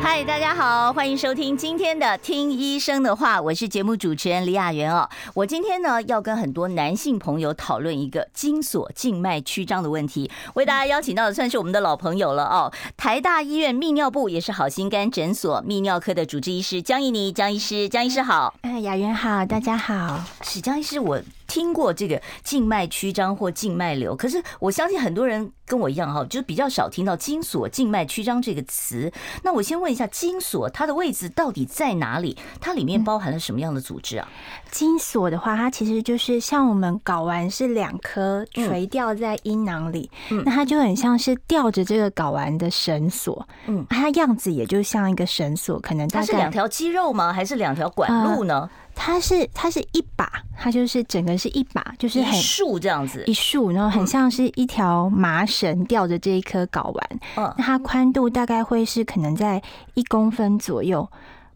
[0.00, 5.08] 嗨，大家好，欢迎收听今天的《听医生的话》，我是节目主持人李雅媛哦。
[5.34, 12.72] 我今天呢要跟很多男性朋友讨论一个精索静脉曲张的问题，为大家邀请到的算是我们的老朋友了哦。
[12.96, 18.54] 台大医院泌尿部也是好心肝诊所泌尿科的主治医师江怡妮，江医师，江医师好。
[18.62, 20.20] 哎，雅媛好，大家好。
[20.42, 21.20] 是江医师，我。
[21.48, 29.10] 听过这个静脉曲张或静脉瘤，可是我相信很多人跟我一样哈，就比较少听到精索静脉曲张这个词。
[29.42, 32.36] 那我先问一下，精索它的位置到底在哪里？
[32.60, 34.28] 它里面包含了什么样的组织啊？
[34.70, 40.10] 精索的话，它其实就是像我们睾丸是两颗垂吊在阴囊里，
[40.44, 43.48] 那它就很像是吊着这个睾丸的绳索。
[43.66, 47.32] 嗯，它样子也就像一个绳索，可能它是两条肌肉吗？
[47.32, 48.68] 还是两条管路呢？
[49.00, 57.10] 它是它是一把，它就是整个是一把，就是很竖这样子，一竖，然后很像是一条麻绳吊着这一颗睾丸。
[57.36, 59.62] 嗯，那它宽度大概会是可能在
[59.94, 61.08] 一公分左右。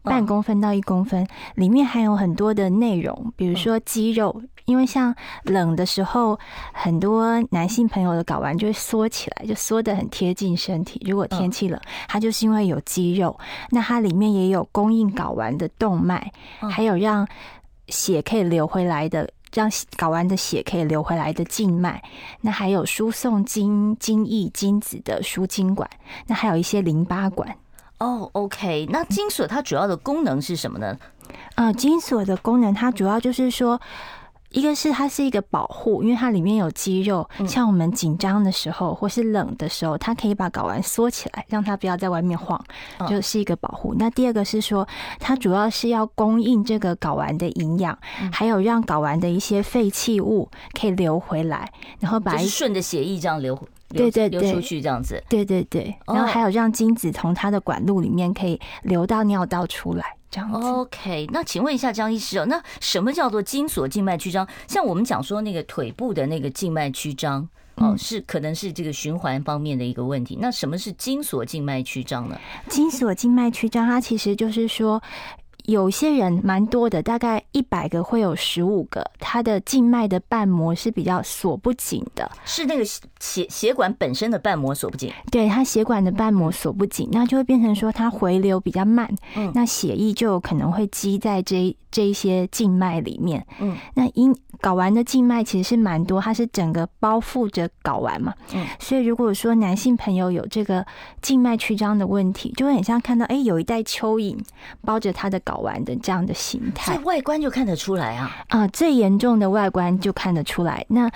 [0.03, 6.37] 半公分到一公分，里面还有很多的内容，比如说肌肉，因为像冷的时候，
[6.73, 11.01] 很多男性朋友的睾丸就会缩起来，就缩得很贴近身体。
[11.05, 13.37] 如果天气冷，它就是因为有肌肉，
[13.69, 16.31] 那它里面也有供应睾丸的动脉，
[16.71, 17.27] 还有让
[17.87, 22.01] 血可以流回来的，让睾丸的血可以流回来的静脉，
[22.41, 25.89] 那还有输送精精液精子的输精管，
[26.27, 27.55] 那还有一些淋巴管。
[28.03, 30.97] 哦、oh，OK，那精索它主要的功能是什么呢？
[31.55, 33.79] 呃，精索的功能它主要就是说，
[34.49, 42.61] 一个是它是一个保护，因为它里面有肌肉，像我们紧张的时候或是冷的时候，它可以把睾丸缩起来，让它不要在外面晃，
[43.07, 43.95] 就是一个保护。
[43.97, 44.85] 那第二个是说，
[45.17, 47.97] 它主要是要供应这个睾丸的营养，
[48.33, 53.57] 还有让睾丸的一些废弃物可以流回来，然后把顺着血液这样流。
[53.97, 60.67] 对对对，流出去这样子，对对对，然后还有让精子从它的管路里面可以流到尿道出来，这样子。
[60.67, 64.47] OK，那请问一下江医师哦，那什么叫做精索静脉曲张？
[64.67, 70.37] 像我们讲说那个腿部的那个静脉曲张哦，是可能是这个循环方面的一个问题。
[70.41, 72.39] 那什么是精索静脉曲张呢？
[72.69, 75.01] 精索静脉曲张，它其实就是说。
[75.63, 82.83] 有些人蛮多的，大概一百个会有十五个，他的静脉的瓣膜是比较锁不紧的，是那个
[83.19, 85.09] 血血管本身的瓣膜锁不紧。
[85.31, 100.85] 对，他血管的瓣膜锁不紧，那就会变成说它回流比较慢，嗯，那血液就有可能会积在这这一些静脉里面，嗯，那因睾丸的静脉其实是蛮多，它是整个包覆着睾丸嘛，嗯，所以如果说男性朋友有这个
[101.21, 104.37] 静脉曲张的问题，就会很像看到哎、欸、有一袋蚯蚓
[104.81, 105.52] 包着他的睾。
[105.53, 108.67] 睾丸的这样的形态，所以外观就看得出来啊啊！
[108.69, 111.09] 最严重的外观就看得出来，那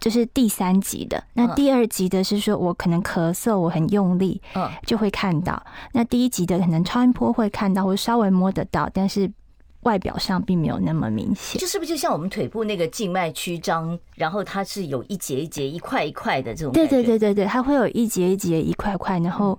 [0.00, 1.22] 就是第三级的。
[1.34, 5.62] 那第二级的是说我可能咳嗽，我很用力，嗯，就会看到。
[5.92, 9.30] 那第一级的可能超音波会看到，或稍微摸得到，但是
[9.80, 11.60] 外表上并没有那么明显。
[11.60, 16.72] 就是不是就像我们腿部那个静脉曲张，然后它是有一节一节、一块一块的这种？
[16.72, 19.58] 对对对对对，它会有一节一节、一块块，然后。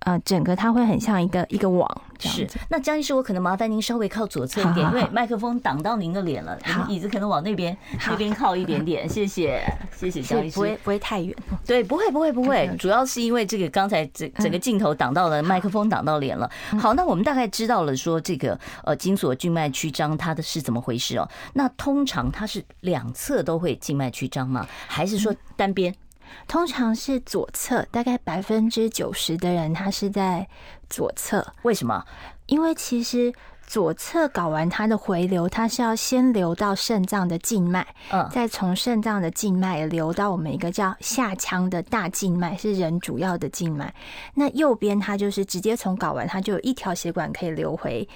[0.00, 1.88] 呃，整个它会很像一个一个网
[2.18, 2.48] 这样子。
[2.48, 6.58] 是，那江医师，我可能麻烦您稍微靠左侧一点，因为麦克风挡到您的脸了。
[6.64, 7.76] 好，椅子可能往那边
[8.06, 9.08] 那边靠一点点。
[9.08, 9.62] 谢谢，
[9.94, 10.54] 谢谢江医师。
[10.54, 11.36] 不会不会太远。
[11.66, 12.68] 对，不会不会不会。
[12.78, 16.48] 主要是因为这个刚才整整个镜头挡到了麦克风挡到脸了。
[16.80, 21.28] 好，那我们大概知道了说这个呃精索静脉曲张它的是怎么回事哦。
[21.54, 24.66] 那通常它是两侧都会静脉曲张吗？
[24.86, 25.94] 还是说单边？
[26.46, 30.46] 通常是左侧，大概百分之九十的人他是在
[30.88, 31.46] 左侧。
[31.62, 32.04] 为什么？
[32.46, 33.32] 因为其实
[33.66, 43.94] 左侧睾丸它的回流，它是要先流到肾脏的静脉，嗯，再从肾脏的静脉流到我们一个叫下腔的大静脉，是人主要的静脉。
[44.32, 48.08] 那右边它就是直接从睾丸，它就有一条血管可以流回。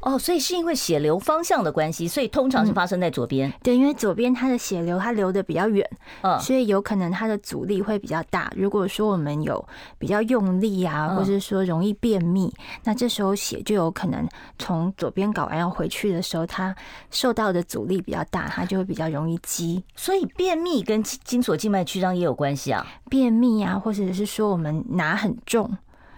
[0.00, 3.52] 哦，所以是因为血流方向的关系，所以通常是发生在左边。
[3.62, 5.88] 对，因为左边它的血流它流的比较远，
[6.22, 8.52] 嗯，所以有可能它的阻力会比较大。
[8.56, 9.66] 如果说我们有
[9.98, 12.52] 比较用力啊，或者说容易便秘，
[12.84, 14.26] 那这时候血就有可能
[14.58, 16.74] 从左边睾丸要回去的时候，它
[17.10, 19.82] 受到的阻力比较大，它就会比较容易积。
[19.96, 22.86] 所以便秘跟精索静脉曲张也有关系啊？
[23.10, 25.76] 便秘啊，或者是说我们拿很重。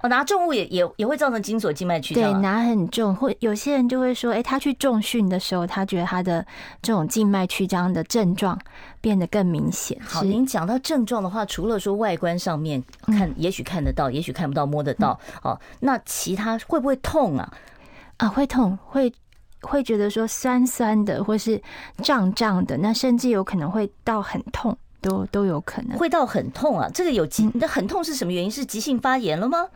[0.08, 2.24] 哦，拿重物也也也会造成精索静脉曲张。
[2.24, 6.44] 对，拿很重，或有些人就会说，哎，他去重训的时候，他觉得他的
[6.80, 8.58] 这种静脉曲张的症状
[9.00, 10.00] 变得更明显。
[10.02, 17.52] 好，您讲到症状的话，除了说外观上面看，也许看得到，也许看不到，摸得到，哦，那其他会不会痛啊？
[18.16, 19.12] 啊，会痛，会
[19.60, 21.60] 会觉得说酸酸的，或是
[22.02, 24.76] 胀胀的，那甚至有可能会到很痛。
[25.00, 26.88] 都都有可能会到很痛啊！
[26.92, 28.50] 这个有急，那很痛是什么原因？
[28.50, 29.66] 是急性发炎了吗？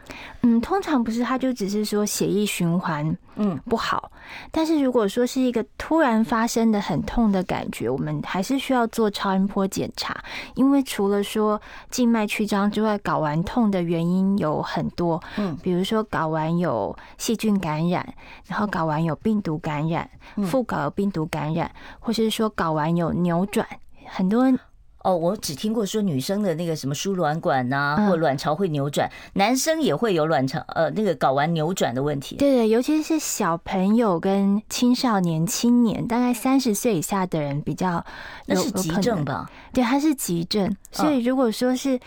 [0.43, 4.11] 嗯，通常不是，它就只是说血液循环嗯不好。
[4.51, 10.17] 但是如果说是一个突然发生的很痛的感觉，我们还是需要做超音波检查，
[10.55, 11.61] 因为除了说
[11.91, 18.15] 静脉曲张之外，睾丸痛的原因有很多，嗯，比如说睾丸有细菌感染，
[18.47, 20.09] 然后睾丸有病毒感染，
[20.47, 21.71] 副睾有病毒感染，
[22.01, 23.67] 或者是说睾丸有扭转，
[24.07, 24.59] 很多人。
[25.05, 32.37] 哦，我只听过说女生的那个什么输卵管呐、啊，或卵巢会扭转，男生也会有卵巢呃那个睾丸扭转的问题。
[32.37, 38.05] 对对，尤其是小朋友跟青少年、青年，大概三十岁以下的人比较，
[38.47, 39.51] 那是急症吧？
[39.73, 41.99] 对，它是急症，所以如果说是。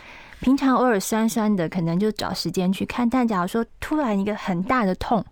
[0.41, 3.09] 平常偶尔酸酸的，可能就找时间去看。
[3.09, 5.23] 但假如说突然一个很大的痛，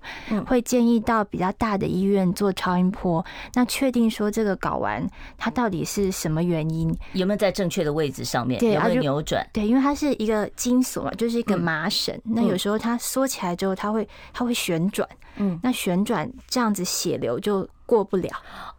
[0.48, 3.24] 会建议到比较大的医院做超音波，
[3.54, 5.08] 那确定说这个睾丸
[5.38, 9.48] 它到底是什么原因，有没有在正确的位置上面，有没有扭转？
[9.54, 12.20] 对，因为它是一个筋锁嘛，就是一个麻绳。
[12.24, 15.08] 那有时候它缩起来之后，它会它会旋转，
[15.38, 17.68] 嗯，那旋转这样子血流就。
[17.86, 18.30] 过不了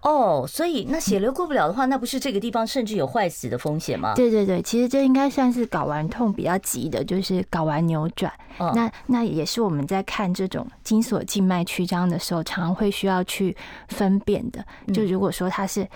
[0.01, 4.15] 哦，所以那血流过不了的话，那不是这个地方甚至有坏死的风险吗？
[4.17, 8.33] 对对对，其实这应该算是睾丸痛比较急的，就是睾丸扭转。
[8.75, 13.55] 那那也是我们在看这种精索静脉曲张的时候，常常会需要去
[13.89, 14.65] 分辨的。
[14.93, 15.87] 就如果说它是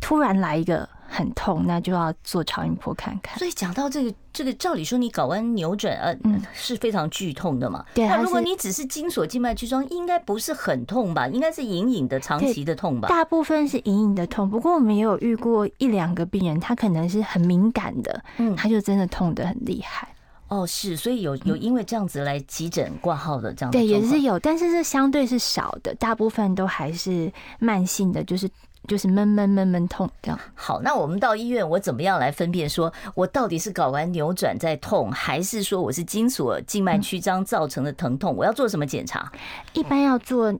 [0.00, 0.86] 突然来一个。
[1.12, 3.38] 很痛，那就要做超音波看看。
[3.38, 7.84] 所以讲到这个，这个照理说你睾丸扭转呃，嗯，是非常剧痛的嘛。
[7.94, 8.08] 对。
[8.08, 11.28] 那如果你只是精索静脉曲张，应该不是很痛吧？
[11.28, 13.08] 应该是隐隐的、长期的痛吧？
[13.08, 20.08] 大部分是隐隐的痛，不过我们也有遇过一两个病人，他可能是很敏感的，嗯，他就真的痛得很厉害。
[20.48, 23.70] 哦，是，所以有有因为这样子来急诊挂号的这样。
[23.70, 28.50] 对，也是有，但是是相对是少的，大部分都还是慢性的，就是。
[28.88, 30.38] 就是闷闷闷闷痛这样。
[30.54, 38.34] 好，那我们到医院，我怎么样来分辨说我到底是睾丸扭转在痛，还是说我是精索静脉曲张造成的疼痛？
[38.36, 39.30] 我要做什么检查？
[39.72, 40.52] 一般要做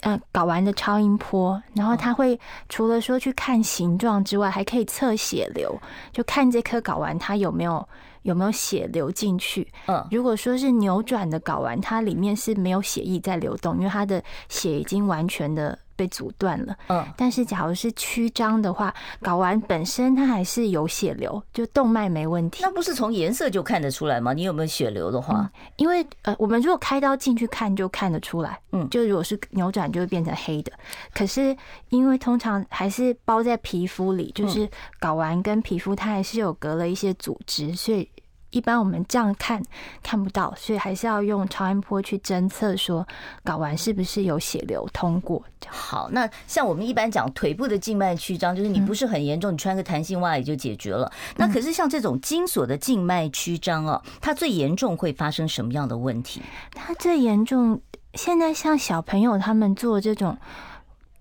[0.00, 2.38] 呃睾丸的超音波，然后他会
[2.68, 5.80] 除了说去看形状之外，还可以测血流，
[6.12, 7.88] 就看这颗睾丸它有没有
[8.22, 9.66] 有没有血流进去。
[9.86, 15.78] 嗯，如果说是扭转的睾丸，它里面是没有血液在流动，因为它的血已经完全的。
[15.96, 22.62] 被阻断了，嗯，但是假如是曲张的话，睾丸本身它还是有血流，就动脉没问题。
[22.62, 24.32] 那不是从颜色就看得出来吗？
[24.32, 30.72] 你有没有血流的话，嗯、因为呃，我们如果开刀进去看就看得出来，嗯，就如果是扭转就会变成黑的。
[31.14, 31.56] 可是
[31.90, 34.68] 因为通常还是包在皮肤里，就是
[35.00, 38.08] 睾丸跟皮肤它还是有隔了一些组织，所以。
[38.52, 39.60] 一般我们这样看
[40.02, 43.04] 看不到，所以还是要用超音波去侦测，说
[43.44, 45.42] 睾丸是不是有血流通过。
[45.66, 51.10] 好，那像我们一般讲腿部的静脉曲张，就是你不是很严重，你穿个弹性袜也就解决了。
[51.36, 56.40] 那可是像这种精索的静脉曲张哦，它最严重会发生什么样的问题？
[56.74, 57.80] 它最严重，
[58.14, 60.38] 现在像小朋友他们做这种。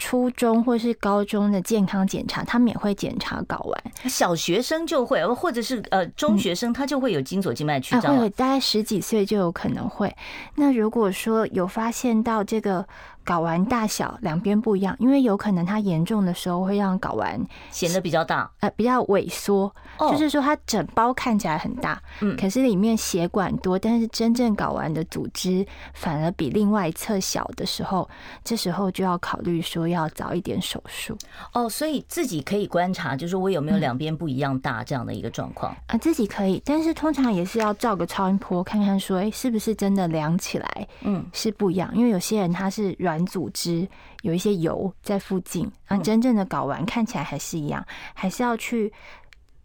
[0.01, 3.83] 初中或是高中的健康检查，他们也会检查睾丸。
[4.09, 8.17] 小学生就会，或者是呃中学生，他就会有精索静脉曲张。
[8.17, 10.11] 会，大概十几岁就有可能会。
[10.55, 12.83] 那如果说有发现到这个。
[13.25, 19.73] 睾丸大小两边不一样，因为有可能它严重的时候会让睾丸显得比较大，呃，比较萎缩。
[19.99, 25.63] 就是说它整包看起来很大，嗯，可是里面血管多，但是真正睾丸的组织
[25.93, 28.09] 反而比另外一侧小的时候，
[28.43, 31.15] 这时候就要考虑说要早一点手术。
[31.53, 35.95] 哦，所以自己可以观察，就是我有没有两边不一样大这样的一个状况啊？
[35.97, 43.10] 自己可以，但是通常也是要照个超音波看看说，哎，是不是真的量起来，嗯，是不一样，因为有些人他是软。
[43.25, 43.87] 组织
[44.21, 48.91] 有一些油在附近，啊，真正的睾丸看起来还是一样，还是要去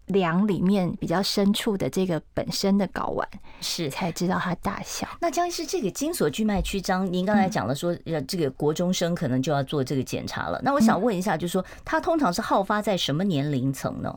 [0.07, 3.29] 量里面比较深处的这个本身的睾丸，
[3.61, 5.05] 是才知道它大小。
[5.21, 10.61] 那江医师，这个精索静脉曲张，您刚才讲了说，呃，这个国中生可能就要做这个检查了。
[10.63, 14.17] 那我想问一下，就是说，它通常是好发在什么年龄层呢？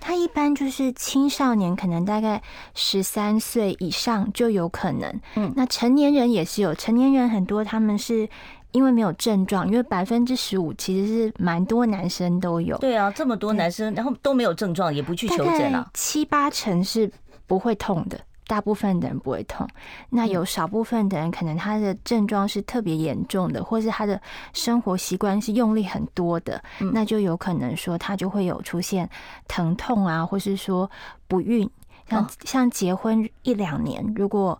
[0.00, 2.42] 它一般就是青少年，可能大概
[2.74, 5.20] 十三岁以上就有可能。
[5.36, 8.28] 嗯，那成年人也是有，成年人很多他们是。
[8.78, 12.78] 因为没有症状，因为百分之十五其实是蛮多男生都有。
[12.78, 15.90] 对啊，这么多男生，然后都没有症状，也不去求诊啊。
[15.94, 17.10] 七八成是
[17.48, 19.66] 不会痛的，大部分的人不会痛。
[20.08, 24.20] 那有少部分的人，可能他的症状是特别严重的，或是他的
[24.52, 29.10] 生活习惯是用力很多的，那就有可能说他就会有出现
[29.48, 30.88] 疼痛啊，或是说
[31.26, 31.68] 不孕。
[32.08, 34.58] 像像结婚一两年，如果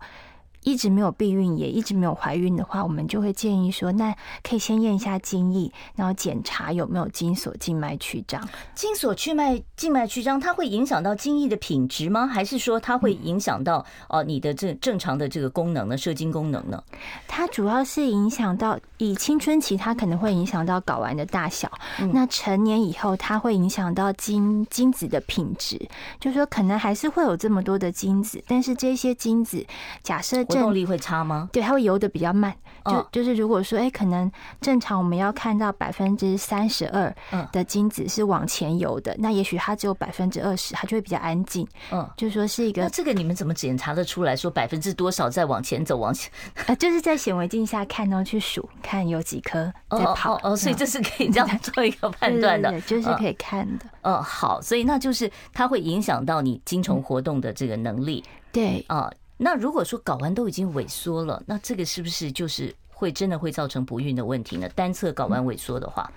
[0.69, 8.47] 一直没有避孕，也一直没有怀孕的话，我们就会建议说，那可以先验一下精液，然后检查有没有精索静脉曲张。
[8.75, 12.27] 精索去脉静脉曲张，它会影响到精液的品质吗？
[12.27, 15.97] 还是说它会影响到哦你的正正常的这个功能呢？
[15.97, 16.85] 射精功能呢？
[17.27, 21.71] 它主要是影响到以青春期，它可能会影响到睾丸的大小。
[22.13, 25.81] 那成年以后，它会影响到精精子的品质，
[26.21, 29.65] 就是说可能还是会有这么多的精子，但是这些精子
[30.03, 30.45] 假设。
[30.59, 31.49] 动力会差吗？
[31.53, 32.55] 对，它会游的比较慢。
[32.85, 34.31] 就就是如果说，哎，可能
[34.63, 37.15] 正常我们要看到百分之三十二
[37.53, 41.69] 的精子是往前游的，那也许它只有百分之二十，它就会比较安静。
[41.91, 42.81] 嗯，就是说是一个。
[42.81, 44.35] 那这个你们怎么检查得出来？
[44.35, 45.99] 说百分之多少在往前走？
[45.99, 46.33] 往前？
[46.67, 50.41] 呃，就是在显微镜下看，然后去数，看有几颗在跑。
[50.43, 53.85] 哦，所以这是可以这样做一个判断的， 就是可以看的。
[54.01, 58.25] 嗯，好，所以那就是它会影响到你精虫活动的这个能力。
[58.51, 59.11] 对啊。
[59.41, 64.69] 那如果说睾丸都已经萎缩了，那这个是不是就是会真的会造成不孕的问题呢？
[64.71, 66.11] 单侧睾丸萎缩的话，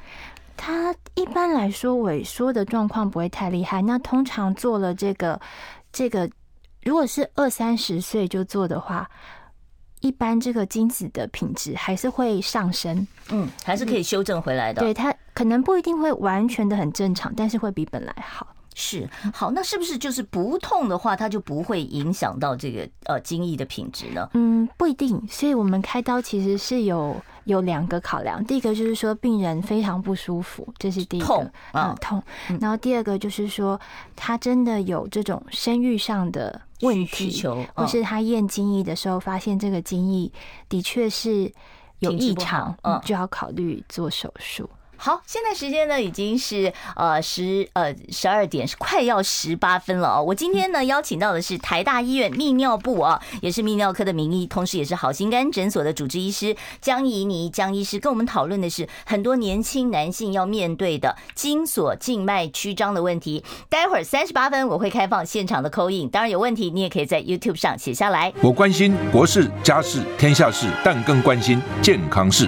[0.58, 3.82] 它一般来说萎缩的状况不会太厉害。
[3.82, 5.40] 那通常做了这个
[5.94, 6.30] 这个，
[6.84, 9.08] 如果是二三十岁就做的话，
[10.00, 14.82] 一般这个精子的品质还是会上升，嗯，还是可以修正回来的。
[14.82, 18.48] 对，它可能不一定会完全的很正常，但是会比本来好。
[18.74, 24.30] 是好，那是不是就是不痛的话，它就不会影响到这个呃精液的品质呢？
[24.34, 25.22] 嗯，不一定。
[25.28, 32.24] 所以我们开刀其实是有有两个考量，第一个就是说病人非常不舒服，这是第一个，痛嗯痛。
[32.60, 33.80] 然后第二个就是说
[34.16, 37.44] 他真的有这种生育上的问题，
[37.76, 40.32] 或是他验精液的时候发现这个精液
[40.70, 41.52] 的确是
[42.00, 44.70] 有异常，嗯，就要考虑做手术。
[45.04, 50.22] 好，现在时间呢已经是呃十呃十二点，是快要十八分了哦。
[50.22, 63.44] 我今天呢邀请到的是台大医院泌尿部啊，也是泌尿科的名医，同时也是好心肝诊所的主治医师江怡妮江医师，跟我们讨论的是很多年轻男性要面对的精索静脉曲张的问题。
[63.70, 68.32] 待会儿三十八分我会开放现场的 call in，当然有问题你也可以在 YouTube 上写下来。
[68.44, 72.48] 我关心国事家事天下事，但更关心健康事。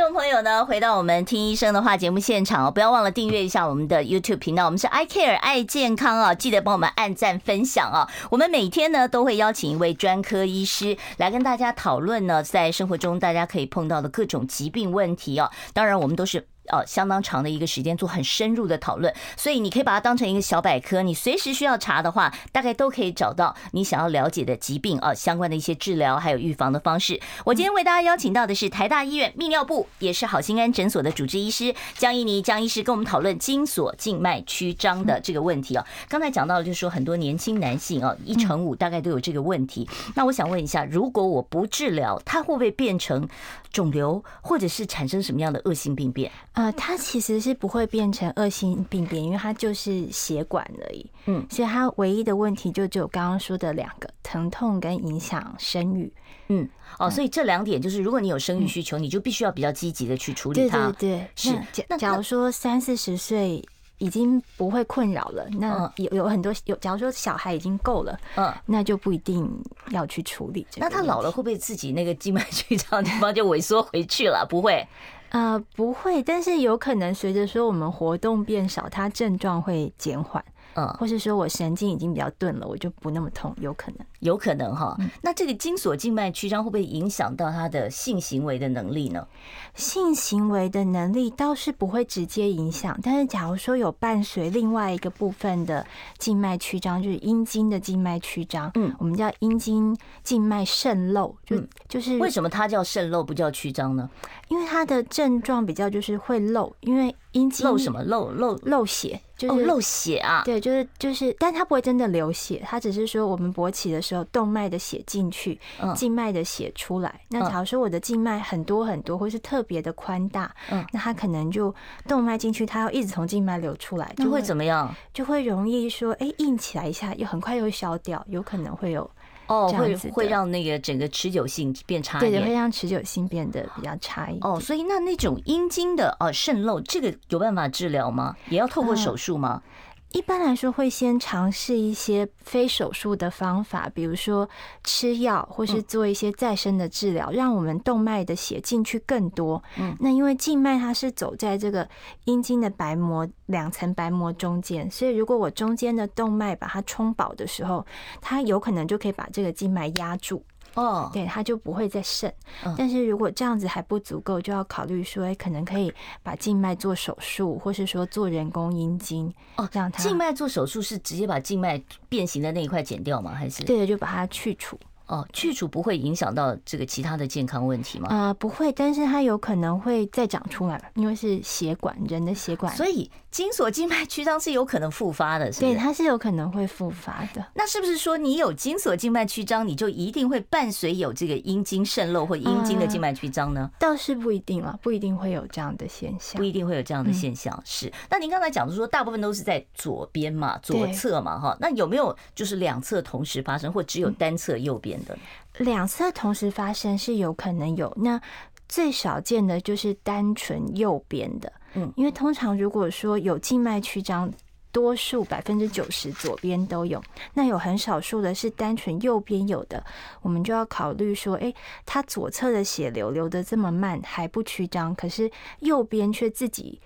[0.00, 8.08] 听众朋友呢，回到我们听医生的话节目现场哦，不要忘了订阅一下我们的 YouTube 频道，我们是 I Care 爱健康啊，记得帮我们按赞分享啊。
[8.30, 15.50] 我们每天呢都会邀请一位专科医师来跟大家讨论呢，在生活中大家可以碰到的各种疾病问题哦。
[15.74, 16.46] 当然，我们都是。
[16.70, 27.20] 哦，相当长的一个时间做很深入的讨论，所以你可以把它当成一个小百科，你随时需要查的话，大概都可以找到你想要了解的疾病啊，相关的一些治疗还有预防的方式。
[27.44, 35.86] 我今天为大家邀请到的是台大医院泌尿部，也是好心安诊所的主治医师江怡妮江医师，跟我们讨论精索静脉曲张的这个问题啊。
[36.08, 39.88] 刚才讲到的就是说很多年轻男性啊，一成五大概都有这个问题。
[40.14, 43.28] 那我想问一下，如果我不治疗，它会不会变成
[43.72, 46.30] 肿瘤，或者是产生什么样的恶性病变？
[46.60, 51.10] 呃，它其实是不会变成恶性病变，因为它就是血管而已。
[51.24, 56.12] 嗯，所以它唯一的问题就只有刚刚说的两个：疼痛跟影响生育。
[56.48, 60.92] 嗯，哦，所以这两点就是，如果你有生育需求，你就必须要比较积极的去处理它。
[60.92, 61.84] 对对对，是。
[61.88, 69.50] 那假如说三四十岁已经不会困扰了，那有有很多有，假如说小孩已经够了，嗯，那就不一定
[69.92, 70.66] 要去处理。
[70.76, 74.46] 那他老了会不会自己那个静脉曲张的地方就萎缩回去了？
[74.46, 74.86] 不会。
[75.30, 80.44] 呃，不会，但是有可能随着说我们活动变少，它症状会减缓，
[80.74, 84.96] 嗯，或是说我神经已经比较钝了，我就不那么痛，有可能，有可能哈。
[85.22, 89.26] 那这个精索静脉曲张会不会影响到他的性行为的能力呢？
[89.74, 95.86] 性行为的能力倒是不会直接影响，但是假如说有伴随另外一个部分的
[96.18, 101.56] 静脉曲张，就是阴茎的静脉曲张，嗯，我们叫阴茎静脉渗漏，就
[101.88, 104.08] 就是为什么它叫渗漏不叫曲张呢？
[104.48, 108.02] 因为它的症状比较就是会漏，因为阴茎漏什么？
[108.02, 108.56] 漏漏？
[108.62, 110.42] 漏血，就是、哦、漏血啊。
[110.44, 115.58] 对，就是就是，但它不会真的流血，它只是说我们勃起的时候，动脉的血进去，
[115.94, 117.20] 静脉的血出来。
[117.30, 121.74] 那假如说我的静脉很多很多，或是特别的宽大，嗯，那它可能就
[122.06, 124.94] 动脉进去，它要一直从静脉流出来，就会怎么样？
[125.14, 129.10] 就会容易说，哎，硬起来一下，又很快又会消掉，有可能会有。
[129.50, 134.40] 哦，会会让那个整个持久性变差一点，对，会让持久性变得比较差一点。
[134.42, 138.36] 哦，所以那那种阴茎的呃渗漏，这个有办法治疗吗？
[138.48, 139.60] 也要透过手术吗？
[139.64, 139.70] 嗯
[140.12, 144.48] 一般来说，会先尝试一些非手术的方法，比如说
[144.82, 149.62] 吃药，或是做一些再生的治疗，让我们动脉的血进去更多。
[149.78, 151.88] 嗯，那因为静脉它是走在这个
[152.24, 157.86] 阴茎的白膜两层白膜中间，所以如果我中间的动脉把它充饱的时候，
[158.20, 160.44] 它有可能就可以把这个静脉压住。
[160.74, 162.32] 哦，对，它就不会再渗。
[162.76, 169.32] 但是如果这样子还不足够，就要考虑说，哎，可能可以把静脉做手术，或是说做人工阴茎。
[169.56, 173.32] 哦，这样它静脉做手术是直接把静脉变形的那一块剪掉吗？
[173.34, 174.78] 还是对的，就把它去除。
[175.10, 178.08] 哦，去除不会影响到这个其他的健康问题吗？
[178.10, 185.60] 啊、呃，不会，但是它有可能会再长出来，因为是血管，人的血管，所以精索静脉曲张是有可能复发的，是是？
[185.62, 187.44] 对，它是有可能会复发的。
[187.54, 193.68] 那是不是说你有精索静脉曲张，你就一定会伴随有这个阴茎渗漏或阴茎的静脉曲张呢？
[193.80, 197.52] 倒是不一定了，不一定会有这样的现象，不一定会有这样的现象。
[197.56, 205.18] 嗯、是，那您刚才讲的说，大部分都是在左边嘛，左侧嘛，哈，那有没有就是两侧同时发生，或只有单侧右边的？
[205.58, 208.20] 两侧同时发生是有可能有，那
[208.68, 214.32] 最少见的就是单纯右边的，嗯，因为通常如果说有静脉曲张，
[214.72, 217.02] 多数百分之九十左边都有，
[217.34, 219.84] 那有很少数的是单纯右边有的，
[220.22, 221.52] 我们就要考虑说，诶，
[221.84, 225.28] 他左侧的血流流得这么慢还不曲张，可是
[225.58, 226.80] 右边却自己。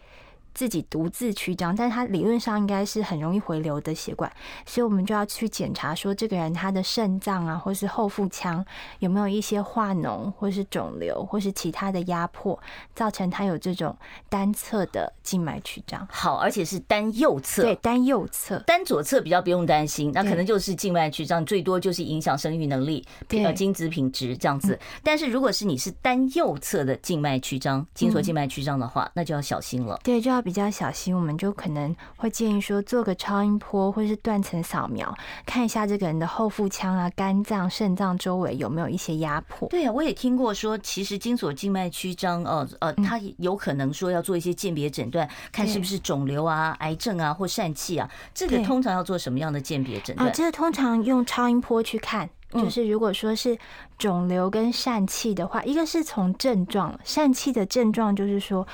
[0.54, 4.30] 自己独自曲张，但是他理论上应该是很容易回流的血管，
[4.64, 8.64] 所以我们就要去检查说，这个人他的肾脏啊，或是后腹腔
[9.00, 12.56] 有没有一些化脓，或是肿瘤，或是其他的压迫，
[12.94, 13.96] 造成他有这种
[14.28, 16.06] 单侧的静脉曲张。
[16.08, 24.78] 好，而且是单右侧，对，单右侧，单左侧比较不用担心，那可能就是静脉曲张，最多就是影响生育能力，呃，精子品质这样子。
[25.02, 29.98] 但是如果是你是单右侧的静脉曲张，精索静脉曲张的话，那就要小心了。
[30.04, 30.43] 对，就要。
[30.44, 35.12] 比较小心，我们就可能会建议说，做个超音波或是断层扫描，
[35.46, 39.66] 看一下这个人的后腹腔啊、肝脏、肾脏周围有没有一些压迫。
[39.70, 48.08] 对啊，我也听过说，其实精索静脉曲张，呃呃，它有可能说要做一些鉴别诊断，看是不是肿瘤啊、癌症啊或疝气啊。
[48.34, 50.28] 这个通常要做什么样的鉴别诊断？
[50.28, 53.58] 啊，这个通常用超音波去看，就是如果说是
[53.96, 58.66] 肿瘤跟疝气的话，一个是从症状，疝气的症状就是说。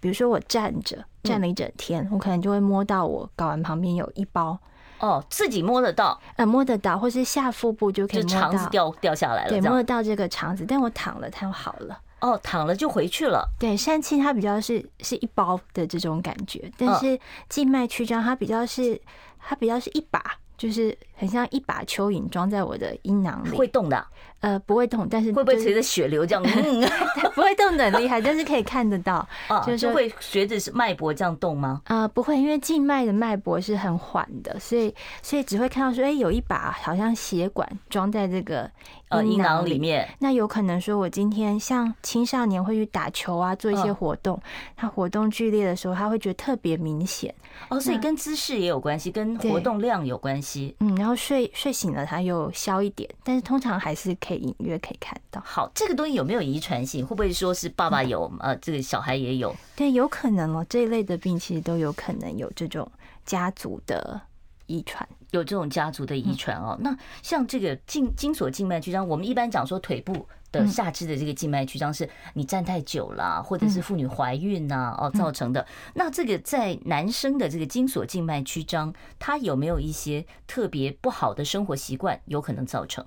[0.00, 4.58] 比如说我站着站了一整天，我可能就会摸到我睾丸旁边有一包。
[5.00, 19.00] 哦，自己摸得到，呃，摸得到，或是下腹部就可以摸到，肠子掉掉下来了，对，摸得到这个肠子，但我躺了，它又好了，哦，躺了就回去了，对，疝气它比较是是一包的这种感觉，但是静脉曲张它比较是
[19.38, 20.20] 它比较是一把。
[20.58, 24.06] 就是很像一把蚯蚓装在我的阴囊里，会动的，
[24.40, 26.42] 呃，不会动，但是会不会随着血流这样？
[26.46, 26.88] 嗯，
[27.34, 29.26] 不会动的很厉害，但是可以看得到，
[29.66, 31.82] 就是会随着脉搏这样动吗？
[31.86, 38.70] 啊，不会，因为静脉的脉搏是很缓的，所以所以只会看到说，哎，有一把好像血管装在这个
[39.08, 40.08] 呃阴囊里面。
[40.20, 44.40] 那有可能说我今天像青少年会去打球啊，做一些活动，
[44.76, 47.34] 他活动剧烈的时候，他会觉得特别明显。
[47.70, 50.76] 哦，所以跟姿势也有关系，跟活动量有关系。
[50.78, 55.42] 嗯，然后睡睡醒了，它又消一点，但是通常还是可以隐约可以看到。
[55.44, 57.04] 好，这个东西有没有遗传性？
[57.06, 59.54] 会不会说是爸爸有，呃，这个小孩也有？
[59.76, 60.64] 对，有可能哦。
[60.68, 62.90] 这一类的病其实都有可能有这种
[63.24, 64.20] 家族的
[64.66, 66.76] 遗传，有这种家族的遗传哦。
[66.80, 70.26] 那像这个颈精索静脉曲张，我们一般讲说腿部。
[70.50, 75.66] 的下肢的这个静脉曲张是你站太久了，或者是妇女怀孕呐哦造成的。
[75.94, 83.04] 那这个在男生的这个精索静脉曲张，他有没有一些特别不好的生活习惯有可能造成？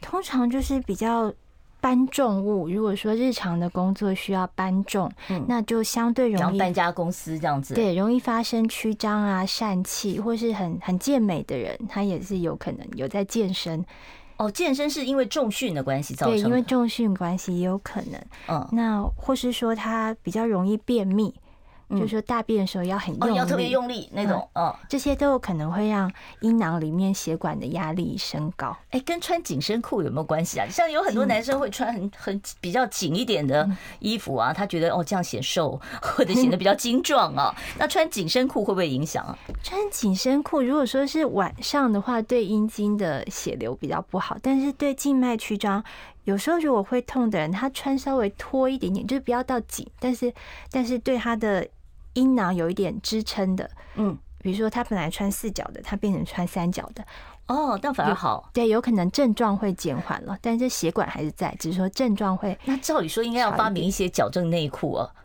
[0.00, 1.32] 通常就是比较
[1.80, 13.84] 搬重物，如果说日常的工作需要搬重，嗯，那就相对容易搬家公司这样子，对，容易发生曲张啊、疝气，或是很很健美的人，他也是有可能有在健身。
[14.36, 16.42] 哦，健身是因为重训的关系造成的。
[16.42, 18.20] 对，因为重训关系也有可能。
[18.48, 21.32] 嗯，那或是说他比较容易便秘，
[21.90, 28.76] 就是说大便的时候要很用力，哦，要特别用力那种，哦，这些都有可能会让阴囊里面血管的压力升高。
[28.90, 30.66] 哎，跟穿紧身裤有没有关系啊？
[30.70, 33.68] 像有很多男生会穿很很比较紧一点的
[34.00, 37.54] 衣服啊，他觉得哦这样显瘦 或者 显得比较精壮啊。
[37.78, 39.38] 那穿紧身裤会不会影响啊？
[39.62, 45.84] 穿紧身裤如果说是晚上的话，对阴茎的血流比较不好，但是对静脉曲张。
[46.24, 50.32] 有时候如果会痛的人，他穿稍微拖一点点，就是不要到紧，但是
[50.70, 51.66] 但是对他的
[52.14, 57.04] 阴囊有一点支撑的，嗯，比如说他本来穿四角的，他变成穿三角的，
[57.46, 62.58] 哦，那反而好，对，有可能症状会减缓了，但是血管还是在，只是说症状会。
[62.64, 65.10] 那照理说应该要发明一些矫正内裤啊。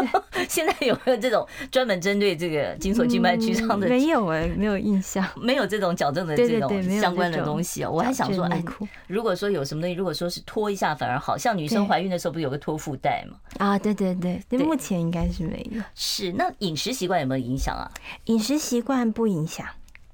[0.50, 3.88] 现在有没有这种专门针对这个精索静脉曲张的？
[3.88, 7.90] 没有哎，没有印象， 没有这种矫正的这种相关的东西哦。
[7.92, 8.60] 我还想说，哎，
[9.06, 13.36] 如果说有什么东西，如果说是脱一下反而好，像女生怀孕的时候不是有个脱腹带吗？
[13.58, 15.80] 啊，对对对，目前应该是没有。
[15.94, 17.88] 是，那饮食习惯有没有影响啊？
[18.24, 19.64] 饮食习惯不影响，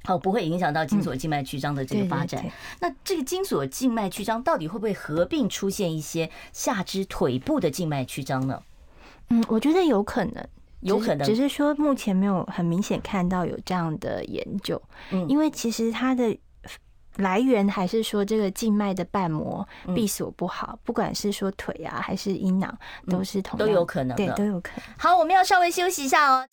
[0.07, 2.44] 哦，不会影响到精索静脉曲张的这个发展。
[2.81, 8.62] 那这个精索静脉曲张到底会不会合并出现一些下肢腿部的静脉曲张呢？
[9.28, 10.48] 嗯，我觉得有可能，
[10.80, 14.80] 有可能，只是说目前没有很明显看到有这样的研究。
[15.10, 16.36] 嗯，因为其实它的
[17.16, 24.82] 来源还是说这个静脉的瓣膜闭锁不好，不管是说腿啊还是阴囊，都是同样都有可能，对，都有可能。
[24.98, 26.46] 好，我们要稍微休息一下哦。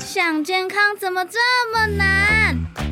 [0.00, 1.38] 想健康怎么这
[1.72, 2.91] 么难？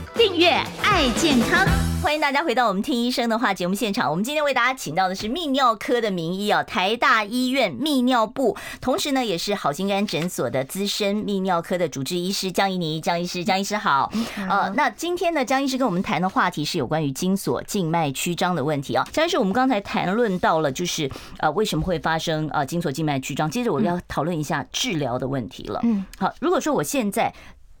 [0.15, 0.49] 订阅
[0.83, 1.65] “爱健康”。
[2.01, 4.09] 欢迎大家回到我们听医生的话节目现场。
[4.09, 12.99] 我们今天为大家请到的是泌尿科的名医啊，台大医院泌尿部，同时呢也是好心肝诊所的资深泌尿科的主治医师江怡妮。
[12.99, 14.11] 江医师，江医师好。
[14.49, 19.07] 呃，那今天呢，江医师跟我们谈的话题是有关于精索静脉曲张的问题啊。
[19.11, 23.49] 江医师，我们刚才谈论到了，就是呃为什么会发生呃精索静脉曲张？
[23.49, 25.79] 接着我要讨论一下治疗的问题了。
[25.83, 27.31] 嗯，好，如果说我现在。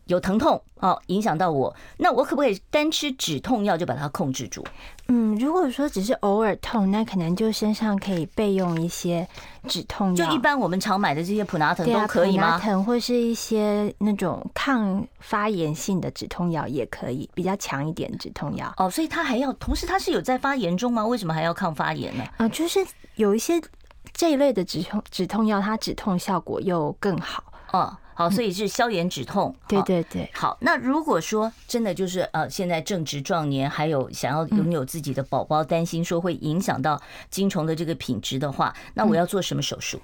[0.05, 4.65] 有疼痛哦，影响到我，那我可不可以单吃止痛药就把它控制住？
[5.07, 9.27] 嗯，如果说只是偶尔痛，那可能就身上可以备用一些
[9.67, 10.25] 止痛药。
[10.25, 12.57] 就一般我们常买的这些普拿疼都可以吗？
[12.57, 18.73] 普拿疼或是一些那种抗发炎性的止痛药也可以，比较强一点止痛药。
[18.77, 21.05] 哦，所以它还要，同时它是有在发炎中吗？
[21.05, 22.23] 为什么还要抗发炎呢？
[22.37, 22.79] 啊，就是
[23.15, 23.61] 有一些
[24.13, 27.43] 这一类的止痛止痛药，它止痛效果又更好。
[27.71, 27.97] 哦。
[28.13, 29.55] 好，所以是消炎止痛。
[29.67, 30.29] 对对对。
[30.33, 39.99] 好，那如果说真的就是呃，现在正值壮年，还有想要拥有自己的宝宝，担心说会影响到精虫的这个品质的话，那我要做什么手术？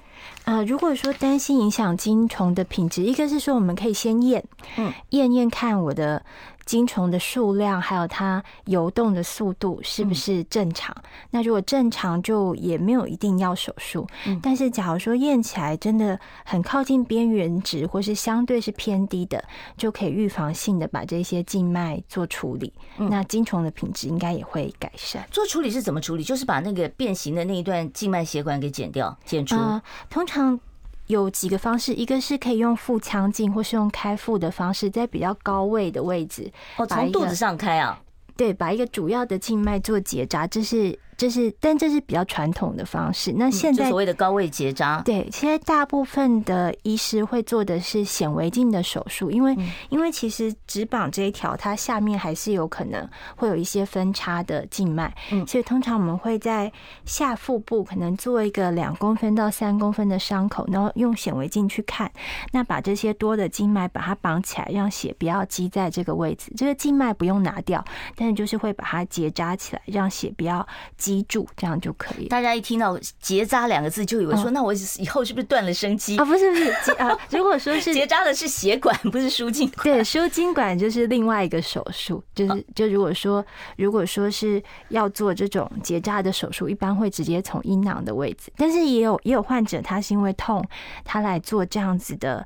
[0.46, 4.44] 啊，如果说担心影响金虫的品质，一个是说我们可以先验，
[4.78, 6.24] 嗯，验验看我的。
[6.68, 10.94] 金虫的数量还有它游动的速度是不是正常？
[10.98, 14.06] 嗯、那如果正常，就也没有一定要手术。
[14.26, 19.42] 嗯、但是假如说验起来真的很靠近边缘值，或是相对是偏低的，
[19.78, 22.74] 就可以预防性的把这些静脉做处理。
[22.98, 25.26] 嗯、那金虫的品质应该也会改善。
[25.32, 26.24] 做处理是怎么处理？
[26.26, 29.56] 就是把那个变形的那一段静脉血管给剪掉、剪除。
[29.56, 30.60] 呃、通常。
[31.08, 37.98] 有几个方式，一个是可以用腹腔镜，或是用开腹的方式，在比较高位的位置，哦，从肚子上开啊，
[38.36, 41.00] 对，把一个主要的静脉做结扎，这是。
[41.18, 43.34] 这是，但这是比较传统的方式。
[43.36, 49.58] 那现在所谓的高位结扎，对，其实大部分的医师会做的是显微镜的手术，因为
[49.90, 56.72] 因为其实直绑这一条，它下面还是有可能会有一些分叉的静脉，嗯，所以通常我们会在
[57.04, 62.12] 下腹部可能做一个两公分到三公分的伤口，然后用显微镜去看，
[62.52, 66.54] 那把这些多的静脉把它绑起来，让血不要积在这个位置。
[66.56, 67.84] 这个静脉不用拿掉，
[68.16, 70.66] 但是就是会把它结扎起来，让血不要。
[71.08, 72.28] 积住，这样就可以。
[72.28, 79.84] 大家一听到“结扎”两个字，就以为说：“那我以后是不是断了生机？”啊，不是不是啊， 如果说是结扎的是血管，不是输精管。
[79.84, 82.22] 对，输精管就是另外一个手术。
[82.36, 83.46] 就是就如果说
[83.78, 88.52] 如果说是要做这种结扎的手术，一般会直接从阴囊的位置。
[88.58, 90.62] 但是也有也有患者，他是因为痛，
[91.06, 92.46] 他来做这样子的。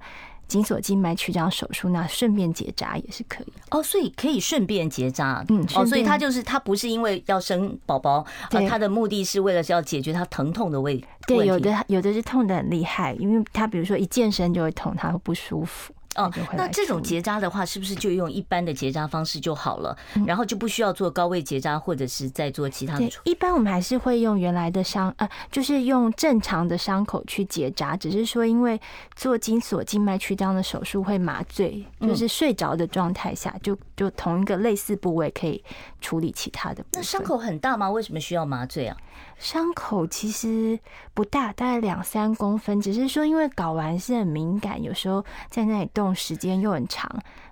[0.51, 11.05] 精索静脉曲张手术，那顺便结扎也是可以哦，所以可以顺便结扎，嗯，哦，所以他就是他不是因为要生宝宝，对，他的目的是为了是要解决他疼痛的问题。
[11.25, 15.93] 对，有的有的是痛的很厉害，因为他比如说一健身就会痛，他会不舒服。
[16.15, 19.97] 哦，那这种结扎的话，是不是就用一般的结扎方式就好了？
[20.25, 23.09] 然后就不需要做高位结扎，或者是再做其他的？
[23.23, 28.79] 一般我们还是会用原来的伤，呃，就是用正常的伤口去结扎，只是说因为
[29.15, 35.63] 做筋索静脉曲张的手术会麻醉，就是睡着的状态下，就就同一个类似部位可以
[36.01, 36.83] 处理其他的。
[36.93, 37.89] 那伤口很大吗？
[37.89, 38.97] 为什么需要麻醉啊？
[39.37, 40.79] 伤口其实
[41.13, 47.07] 不大，大概两三公分，只是说因为睾丸是很敏感，有时候在那里动时间又很长，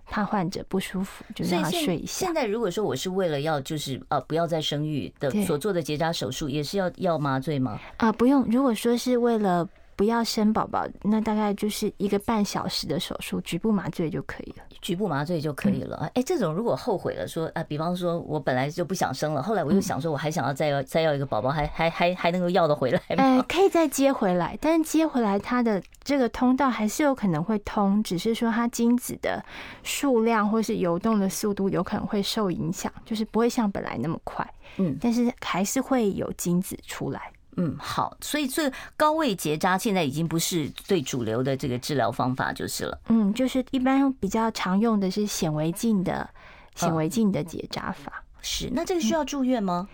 [0.08, 2.26] 怕患者不舒服，就让他睡一下。
[2.26, 7.80] 现在如果说我是为了要就是呃不要再生育的所做的结扎手术，也是要要麻醉吗？
[7.98, 8.44] 啊、呃，不用。
[8.46, 9.68] 如果说是为了
[10.00, 14.64] 不要生宝宝，那大概就是一个半小时的手术，局部麻醉就可以了。
[14.80, 15.98] 局部麻醉就可以了。
[15.98, 23.16] 哎、嗯欸，这种如果后悔了，说啊，比方说我本来就不想生了，后来我又想说我还想要再要再要一个宝宝，还还还还能够要得回来吗？
[23.18, 29.44] 哎、呃，可以再接回来，但是接回来它的这个通道还是有可能会通，只是说它精子的
[29.84, 34.50] 数量或是游动的速度有可能会受影响，就是不会像本来那么快。
[34.78, 37.34] 嗯，但是还是会有精子出来。
[37.60, 43.00] 嗯，好，所以这高位结扎现在已经不是最主流的这个治疗方法就是了。
[43.10, 46.30] 嗯，就是一般比较常用的是显微镜的
[46.76, 48.24] 显微镜的结扎法。
[48.42, 49.90] 是，那这个需要住院吗？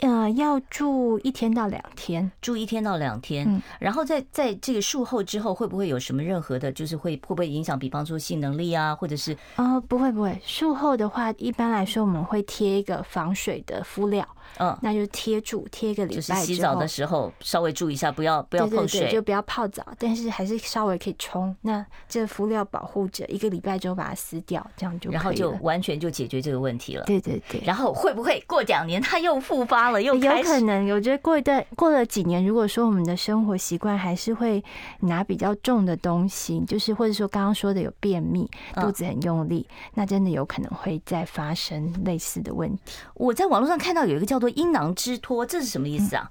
[0.00, 3.46] 呃，要住一天到两天，住一天到两天。
[3.48, 9.36] 嗯，然后在在这个术后之后，会不会有什么任何的，就是会会不会影响，比方说性能力啊，或者是？
[9.56, 10.38] 哦，不会不会。
[10.44, 14.26] 术后的话，一般来说我们会贴一个防水的敷料。
[14.58, 21.54] 嗯，那就贴住贴一个礼拜，就是洗澡的时候稍微注意一下，不要不要碰水，对对对，就不要泡澡，但是还是稍微可以冲。
[21.62, 27.04] 那这个敷料保护着，一个礼拜之后把它撕掉，这样就可以了，然后就完全就解决这个问题了。
[27.04, 27.62] 对对对。
[27.64, 30.02] 然后会不会过两年它又复发了？
[30.02, 30.88] 又有可能。
[30.90, 34.62] 我觉得过一段过了几年，如果说我们的生活习惯还是会
[35.00, 42.78] 拿比较重的东西，就是或者说刚刚说的有便秘、肚子很用力，那真的有可能会再发生类似的问题。
[43.14, 46.30] 我在网络上看到有一个叫做阴囊之托，这是什么意思啊？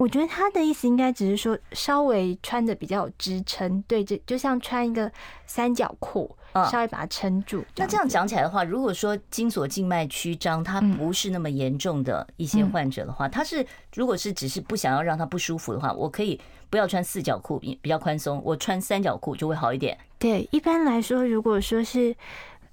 [0.00, 5.12] 我觉得他的意思应该只是说稍微穿的比较有支撑，对，这就像穿一个
[5.44, 6.34] 三角裤，
[6.70, 7.62] 稍微把它撑住。
[7.76, 19.98] 那这样讲起来的话，如果说精索静脉曲张它不是那么严重的一些患者的话，他是如果是只是不想要让他不舒服的话，我可以不要穿四角裤，比较宽松，我穿三角裤就会好一点。
[20.18, 22.16] 对，一般来说，如果说是。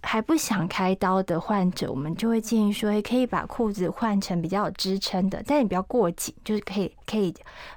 [0.08, 7.34] 还不想开刀的患者，我们就会建议说，也可以把裤子换成比较有支撑的，但你不要过紧，就是可以可以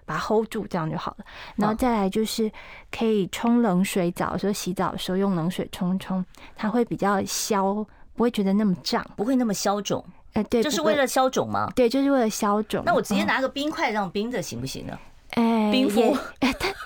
[0.06, 1.24] 把它 hold 住，这样就好了。
[1.56, 2.50] 然后再来就是
[2.90, 7.74] 可以冲冷水澡，说洗澡的时候用冷水冲冲，它会比较消，
[8.14, 10.04] 不会觉得那么胀，不会那么消肿。
[10.34, 11.68] 哎，对，就是为了消肿吗？
[11.74, 12.84] 对，就是为了消肿。
[12.86, 14.96] 那我直接拿个冰块让冰着行不行呢？
[15.32, 16.16] 哎，冰敷，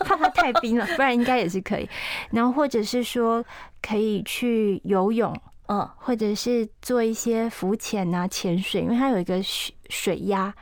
[0.05, 1.89] 怕它太冰了，不然应该也是可以。
[2.31, 3.45] 然后或者是说
[3.81, 5.35] 可以去游泳，
[5.67, 10.55] 嗯，或者是做一些浮潜啊、潜水，因为它有一个水水压，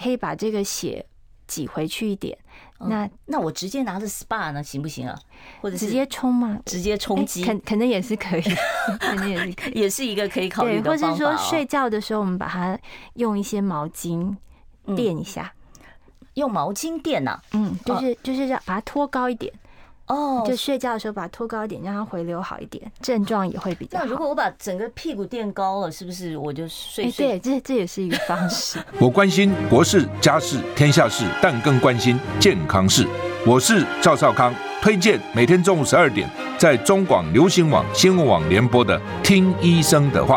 [0.00, 1.04] 可以把这个血
[1.46, 2.36] 挤回去一点。
[2.78, 5.18] 那那我直接拿着 SPA 呢，行不行啊？
[5.62, 6.58] 或者直接冲嘛？
[6.66, 8.42] 直接冲击，肯可能也是可以，
[9.00, 10.90] 肯定也是可以， 也是一个可以考虑的。
[10.90, 12.78] 或者说睡觉的时候，我们把它
[13.14, 14.36] 用一些毛巾
[14.94, 15.50] 垫一下。
[16.36, 19.50] 用毛巾垫呐，嗯，就是就是让把它托高一点，
[20.06, 24.04] 哦，就睡觉的时候把它托高一点，让它回流好一点，症状也会比较好。
[24.04, 27.26] 那如果我把整个屁股垫高了，是不是我就睡睡？
[27.26, 28.78] 对，这这也是一个方式。
[29.00, 33.06] 我关心国事、家事、天下事，但更关心健康事。
[33.46, 40.36] 我是赵少康，推荐每天中午十二点在中广流行网、新闻网联播的《听医生的话》。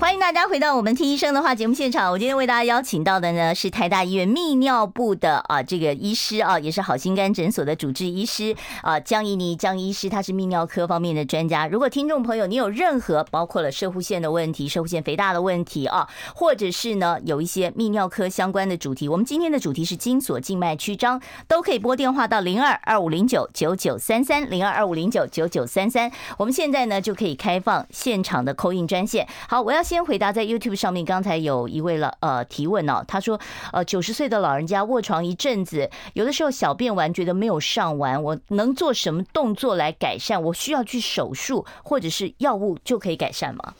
[0.00, 2.12] 欢迎大家回到我们听医生的话节目现场。
[2.12, 11.66] 我今天为大家邀请到的呢是台大医院泌尿部的啊这个医师啊，也是好心肝诊所的主治医师啊江怡妮江医师，他是泌尿科方面的专家。
[11.66, 26.08] 如果听众朋友你有任何包括了射护腺的问题、射护腺肥大的问题啊，或者是呢有一些泌尿科相关的主题，我们今天的主题是精索静脉曲张，都可以拨电话到零二二五零九九九三三零二二五零九九九三三。
[26.36, 29.26] 我们现在呢就可以开放现场的扣印专线。
[29.48, 29.82] 好，我要。
[29.88, 33.40] 先回答在 YouTube 上面，刚才有一位了呃提问哦，他说
[33.72, 40.38] 呃九十岁的老人家卧床一阵子，有的时候小便完觉得没有上完，我能做什么动作来改善？
[40.42, 43.72] 我需要去手术或者是药物就可以改善吗？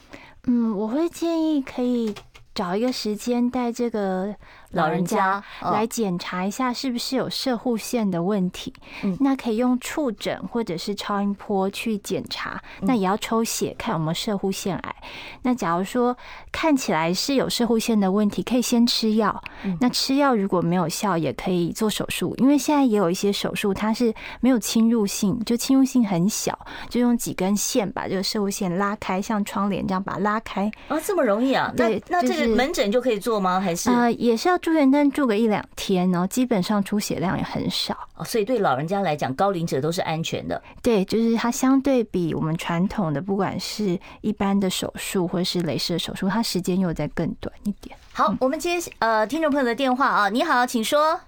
[0.47, 2.15] 嗯，我会建议可以
[2.55, 4.35] 找一个时间带这个
[4.73, 8.73] 老人家来检查一下是不是有射护腺的问题。
[9.21, 14.97] 那可以用触诊或者是超音波去检查，那也要抽血看有没有射护腺癌。
[15.43, 16.17] 那假如说
[16.53, 19.43] 看起来是有射护腺的问题，可以先吃药。
[19.81, 26.59] 那吃药如果没有效，也可以做手术，因为现在也有一些手术它是没有侵入性，就侵入性很小，
[26.91, 30.71] 就用几根线把这个射护腺拉开，像窗帘这样把它拉开。
[30.89, 31.73] 啊，这么容易啊？
[31.77, 33.61] 对，那那这个门诊就可以做吗？
[33.61, 37.97] 还是呃，也是要住院，但住个一两天，然后基本上出血量也很少。
[38.17, 40.61] 哦，所以对老人家来讲，高龄者都是安全的。
[40.83, 47.97] 对，就是它相对比我们传统的，不管是一般的手术或是镭射手术，它时间又再更短一点。
[48.13, 51.21] 好，我们接呃听众朋友的电话啊，你好，请说。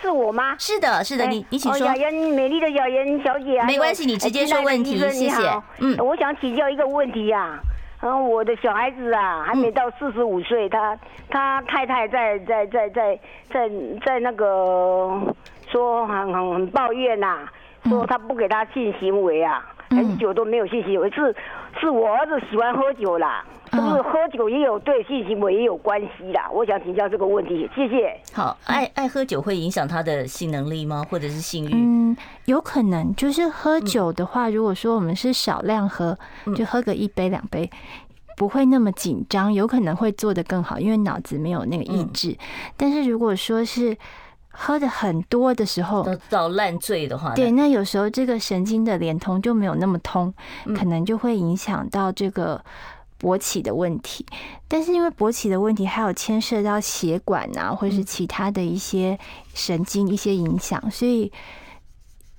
[0.00, 0.56] 是我吗？
[0.58, 1.86] 是的，是的，你你请说。
[1.86, 5.62] 雅妍，美丽的雅妍小姐啊，没关系，你直接说问题，谢谢。
[5.78, 7.60] 嗯，我想请教一个问题呀。
[8.06, 10.94] 嗯，我的小孩子啊，还没到四十五岁，他
[11.30, 13.70] 他太太在在在在在
[14.04, 15.10] 在那个
[15.70, 17.48] 说很很很抱怨呐，
[17.84, 21.34] 说他不给他性行为啊，很久都没有性行为，是
[21.80, 23.42] 是我儿子喜欢喝酒啦。
[23.74, 26.48] 是不是喝酒也有对性行为也有关系啦？
[26.52, 28.16] 我想请教这个问题，谢谢。
[28.32, 31.04] 好，爱爱喝酒会影响他的性能力吗？
[31.10, 31.72] 或者是性欲？
[31.74, 33.14] 嗯，有可能。
[33.14, 36.16] 就是喝酒的话，如果说我们是少量喝，
[36.56, 37.68] 就喝个一杯两杯，
[38.36, 42.36] 不会那么紧张，有可能会做得更好，因为脑子没有那个意志。
[42.76, 43.96] 但是如果说是
[44.50, 50.32] 喝的很多的时候，到烂醉的话，对，那有时候这个神经的连通就没有那么通，
[50.76, 52.62] 可能就会影响到这个。
[53.24, 54.26] 勃起的问题，
[54.68, 59.18] 但是因为勃起的问题还有牵涉到血管啊，或是其他的一些
[59.54, 61.32] 神经一些影响，所以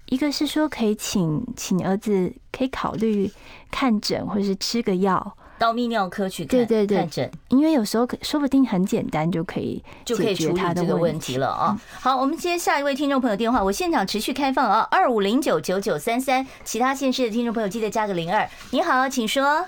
[0.05, 3.31] 一个是说可以请请儿子可以考虑
[3.71, 11.75] 看诊，或是吃个药到泌尿科去看，对对对，看诊，因为有时候说不定很简单就可以就可以处理这个问题了啊。
[11.99, 18.47] 好，我们接下一位听众朋友电话，我现场持续开放啊，二五零九九九三三，其他县市的听众朋友记得加个零二。
[18.69, 19.65] 你好，请说。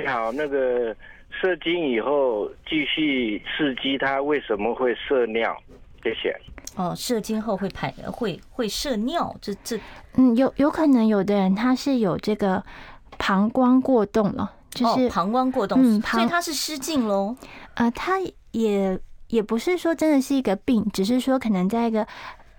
[0.00, 0.94] 你好，那个
[1.30, 5.56] 射精以后继续刺激，它为什么会射尿？
[6.02, 6.36] 谢谢。
[6.76, 9.78] 哦，射精后会排会会射尿，这这
[10.16, 12.62] 嗯，有有可能有的人他是有这个
[13.16, 17.34] 膀胱过动了，就是、哦、膀胱过动，嗯，所以他是失禁喽。
[17.74, 18.20] 呃，他
[18.52, 22.06] 也也不是说真的是一个病，只是说可能在一个。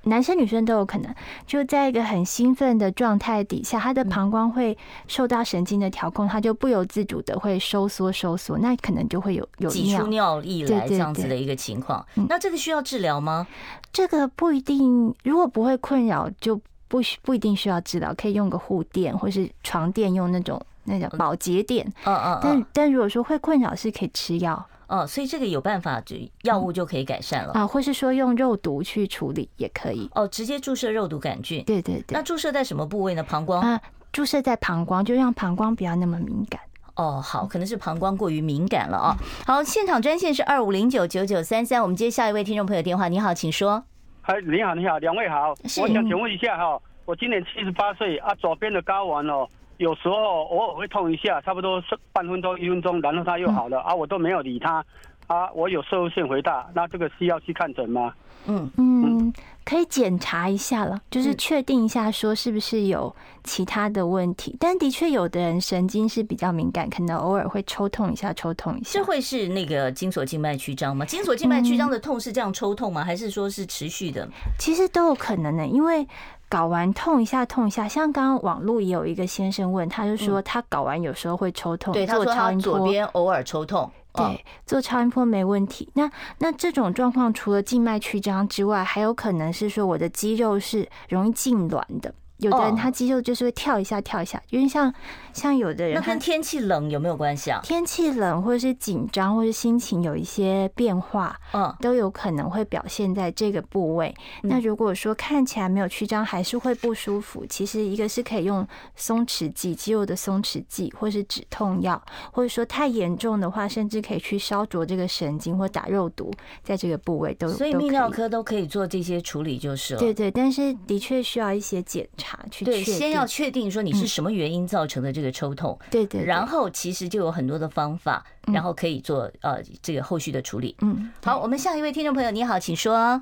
[0.07, 1.13] 男生女生都有可能，
[1.45, 12.05] 就在一个很兴奋的状态底下，他的膀胱会受到神经的调控，他就不由自主的会收缩收缩，那可能就会有有挤出尿液来这样子的一个情况。
[12.27, 13.45] 那这个需要治疗吗？
[13.91, 21.85] 这个不一定，如果不会困扰，就不需不一定需要治疗，可以用个护垫或是床垫，用那种那叫保洁垫。
[22.05, 22.39] 嗯嗯。
[22.41, 24.65] 但但如果说会困扰，是可以吃药。
[24.87, 30.09] 哦，所以这个有办法，就药物就可以改善了啊，或是说用肉毒去处理也可以。
[30.15, 31.63] 哦，直接注射肉毒杆菌。
[31.65, 32.15] 对对对。
[32.15, 33.21] 那注射在什么部位呢？
[33.23, 36.61] 膀胱啊，注射在膀胱，就让膀胱不要那么敏感。
[36.95, 39.15] 哦，好，可能是膀胱过于敏感了啊。
[39.45, 43.07] 好，现场专线是二五零九九九三三，我们接下一位听众朋友电话。
[43.07, 43.83] 你好，请说。
[44.21, 45.49] 嗨，你好，你好，两位好。
[45.81, 49.47] 我想请问一下哈，我今年七十八岁啊，左边的睾丸哦，
[49.77, 54.83] 有时候偶尔会痛一下，差不多是半分钟一分钟，然后它又好了啊，我都没有理它。
[55.27, 58.13] 啊，我有摄护腺肥大，那这个需要去看诊吗？
[58.45, 59.33] 嗯嗯，
[59.65, 63.13] 可以检查一下了，就是确定一下说是不是有
[63.43, 64.55] 其他的问题。
[64.57, 68.91] 但的确，有的人神经是比较敏感，可能偶尔会抽痛一下，抽痛一下。
[68.93, 71.03] 这会是那个筋索静脉曲张吗？
[71.05, 73.03] 筋索静脉曲张的痛是这样抽痛吗？
[73.03, 74.25] 还是说是持续的？
[74.57, 76.07] 其实都有可能的，因为
[76.49, 77.87] 睾丸痛一下，痛一下。
[77.87, 83.89] 像刚刚网络也有一个先生问，他就说他搞完有时候会抽痛，对，他说他左边偶尔抽痛。
[84.13, 85.87] 对，做超音波没问题。
[85.93, 92.11] 那那这种状况，除了静脉曲张之外，还有可能是说我的肌肉是容易痉挛的。
[92.37, 94.91] 有的人他肌肉就是会跳一下跳一下，因为像
[95.37, 97.61] 像有的人，那跟天气冷有没有关系啊？
[97.63, 104.13] 天气冷或者是紧张或者心情有一些变化，嗯，都有可能会表现在这个部位。
[104.41, 116.31] 那如果说看起来没有曲张，还是会不舒服，其实一个是可以用松弛剂，肌肉的松弛剂，或是止痛药，或者说太严重的话，甚至可以去烧灼这个神经或打肉毒，
[116.63, 117.47] 在这个部位都。
[117.49, 119.99] 所以泌尿科都可以做这些处理，就是了。
[119.99, 122.65] 对对，但是的确需要一些检查去。
[122.65, 130.75] 对，先要确定说你是什么原因造成的这个抽痛，对对，然后其实就有很多的方法，然后可以做呃这个后续的处理。
[130.81, 133.21] 嗯，好，我们下一位听众朋友，你好，请说。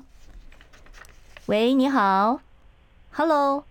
[1.46, 2.40] 喂，你好
[3.12, 3.64] ，Hello，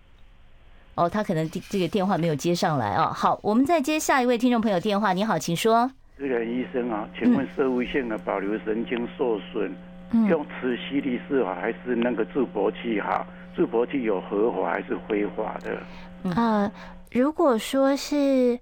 [0.94, 3.12] 哦，他可能这个电话没有接上来啊。
[3.12, 5.90] 好，我们再接下一位听众朋友电话，你好，请说。
[6.18, 9.76] 这个医生啊，请问社会性的保留神经受损
[10.28, 13.26] 用磁吸力是好还是那个助勃器好？
[13.54, 15.82] 助勃器有合法还是非法的？
[16.34, 16.70] 呃，
[17.16, 18.58] 如果说是。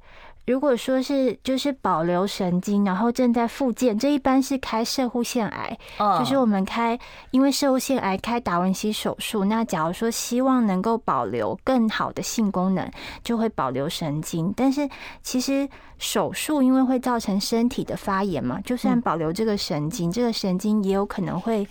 [0.47, 5.79] 如果说是就是保留神经，然后正在复健，这一般是开射护腺癌，
[6.19, 6.99] 就是我们开，
[7.31, 9.47] 因为射护腺癌开达文西手术。
[9.47, 12.87] 那假如说希望能够保留更好的性功能，
[13.23, 14.53] 就会保留神经。
[14.55, 14.87] 但是
[15.23, 21.67] 其实手术因为会造成身体的发炎嘛，就算保留这个神经，这个神经也有可能会。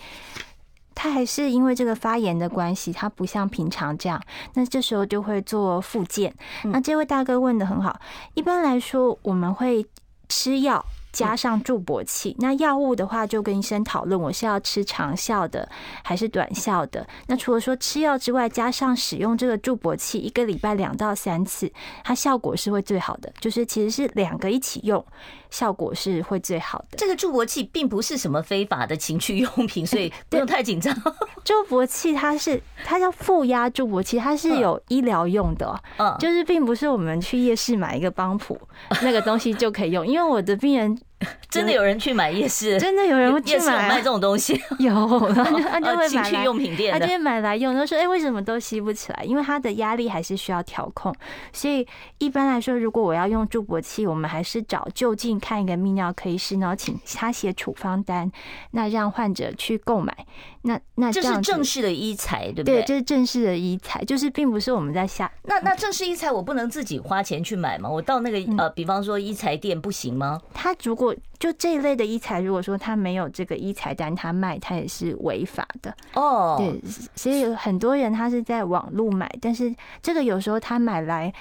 [0.95, 4.21] 他还是因为这个发炎的关系，他不像平常这样。
[4.53, 6.33] 那这时候就会做复健。
[6.63, 7.99] 那这位大哥问的很好，
[8.33, 9.85] 一般来说我们会
[10.29, 10.85] 吃药。
[11.13, 15.69] 加上助勃器，那药物的话就跟医生讨论，我是要吃长效的
[16.03, 17.07] 还是短效的。
[17.27, 21.71] 那除了说吃药之外，加上使用这个助勃器，一个礼拜两到三次，
[22.03, 23.31] 它效果是会最好的。
[23.39, 25.05] 就是其实是两个一起用，
[25.51, 26.97] 效果是会最好的。
[26.97, 30.91] 这个助勃器并不是什么非法的情趣用品，所以 不用太紧张。
[31.45, 38.59] 助勃器它是它叫负压助勃器，它是有医疗用的，嗯，就是并不是我们去夜市买一个帮浦
[39.03, 40.99] 那个东西就可以用，因为我的病人。
[41.49, 44.93] 真的有人去买夜市， 真的有人会去买、啊、卖这种东西， 有，
[45.33, 47.73] 他就他就会买情趣用品店，他就会买来用。
[47.73, 49.23] 他说：“哎，为什么都吸不起来？
[49.23, 51.13] 因为它的压力还是需要调控。
[51.51, 58.31] 所以一般来说，如果我要用助勃器，我们还是找就近看一个泌尿科医师，然后请他写处方单，
[58.71, 60.15] 那让患者去购买。
[60.63, 62.81] 那那这，这是正式的医材，对不对？
[62.81, 65.31] 对，这是正式的医材，就是并不是我们在下。
[65.43, 67.89] 那那正式医材，我不能自己花钱去买吗？
[67.89, 70.41] 我到那个呃，比方说医材店不行吗？
[70.53, 76.55] 他如果就这一类的医材，如果说他没有这个医材单，他卖他也是违法的哦。
[76.57, 76.81] 对，
[77.15, 81.33] 所以有很多人他是在网络买，但是这个有时候他买来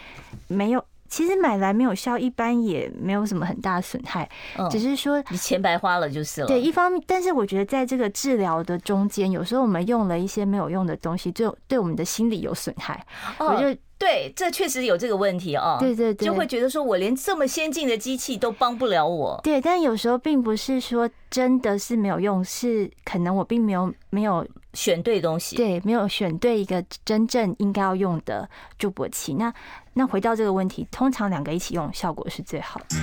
[0.49, 4.27] 没有，其实买来没有效，一般也没有什么很大的损害，
[4.71, 6.47] 只是说你钱白花了就是了。
[6.47, 13.05] 对，一方面，但是我觉得在这个治疗的中间，有时候我们用了一些没有用的东西，就对我们的心理有损害。
[13.39, 13.79] 我就。
[14.03, 15.77] 对，这确实有这个问题哦。
[15.79, 19.41] 对对对，就会觉得说我连这么先进的机器都帮不了我。
[19.45, 24.45] 对，但有时候并不是说真的是没有用，是可能我并没有没有
[24.75, 25.55] 选对东西。
[25.55, 29.35] 对，没有选对一个真正应该要用的助勃器。
[29.35, 29.55] 那
[29.95, 32.97] 那回到这个问题，通常两个一起用效果是最好的。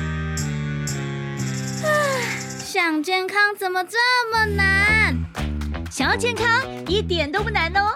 [2.59, 3.97] 想健康怎么这
[4.33, 5.15] 么难？
[5.89, 6.45] 想要健康
[6.87, 7.95] 一点都不难哦。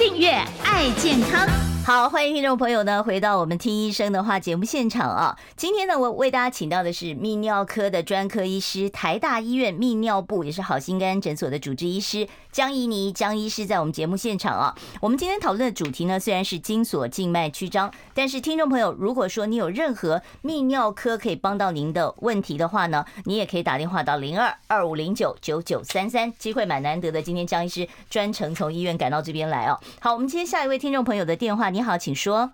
[0.00, 0.30] 订阅
[0.64, 1.46] “爱健康”。
[1.84, 5.36] 好，欢迎听众朋友呢回到我们听医生的话节目现场啊！
[5.56, 14.74] 今天呢，我为大家请到的是泌尿科的专科医师，台大医院泌尿部也是好心肝诊所的主治医师江怡妮江医师，在我们节目现场啊。
[15.00, 27.20] 我们今天讨论的主题呢，虽然是精索静脉曲张，但是听众朋友，如果说你有任何泌尿科可以帮到您的问题的话呢，你也可以打电话到零二二五零九九九三三，机会蛮难得的。
[27.20, 29.80] 今天江医师专程从医院赶到这边来哦。
[29.98, 31.82] 好，我们接下一位听众朋友的电话，你。
[31.82, 32.52] 好，请说。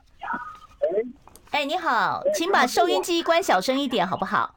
[1.50, 4.54] 哎，你好，请把收音机关小声一点，好不好？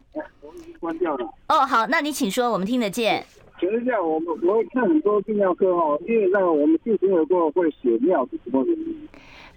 [0.80, 1.26] 关掉了。
[1.48, 3.26] 哦，好，那你请说，我们听得见。
[3.60, 9.10] 请问一下，我们我会看很多泌尿科哦，因为那个我们进行有过后会血尿，是什么原因？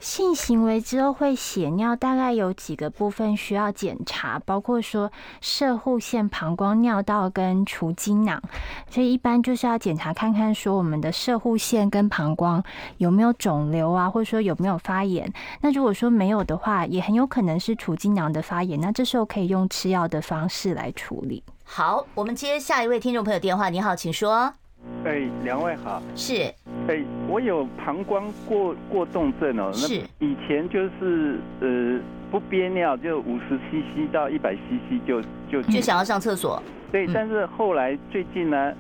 [0.03, 8.43] 性行为之后会血尿，大概有几个部分需要检查，包括说射护腺、膀胱、尿道跟储精囊，
[8.91, 12.61] 所以一般就是要检查看看说我们的射护腺跟膀胱
[12.97, 15.33] 有没有肿瘤啊，或者说有没有发炎。
[15.61, 21.45] 那如果说没有的话，也很有可能是储精囊的发炎，那这时候可以用吃药的方式来处理。
[21.63, 23.69] 好，我们接下一位听众朋友电话。
[23.69, 24.53] 你好，请说。
[25.05, 26.03] 哎，两位好。
[26.15, 26.35] 是。
[26.89, 29.71] 哎，我有膀胱过过动症哦。
[29.73, 30.01] 是。
[30.19, 35.21] 那以前就是呃不憋尿就五十 CC 到一百 CC 就
[35.51, 36.63] 就就想要上厕所。
[36.91, 38.73] 对，但是后来最近呢，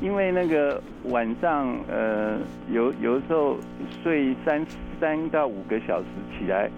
[0.00, 2.38] 因为那个晚上呃
[2.70, 3.56] 有有的时候
[4.02, 4.64] 睡三
[5.00, 6.06] 三到五个小时
[6.38, 6.70] 起来，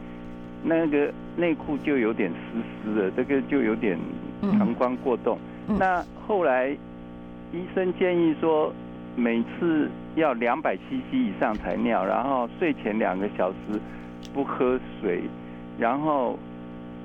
[0.64, 3.98] 那个内裤就有点湿湿的，这个就有点
[4.40, 5.38] 膀胱过动。
[5.68, 6.74] 嗯那后来，
[7.52, 8.72] 医生建议说，
[9.16, 13.80] 每次要两百 CC 以上才尿，然后睡前两个小时
[14.34, 15.22] 不喝水，
[15.78, 16.38] 然后，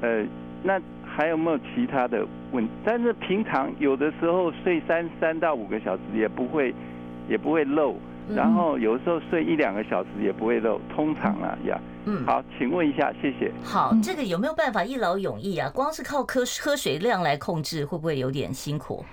[0.01, 0.23] 呃，
[0.61, 2.71] 那还有没有其他的问题？
[2.83, 6.73] 但是平常有的时候睡三三到五个小时也不会，
[7.29, 7.95] 也不会漏，
[8.35, 10.79] 然后有时候睡一两个小时也不会漏。
[10.93, 13.51] 通常啊呀，嗯，好，请问一下，谢谢。
[13.63, 15.69] 好，这个有没有办法一劳永逸啊？
[15.69, 19.05] 光是靠喝喝水量来控制，会不会有点辛苦？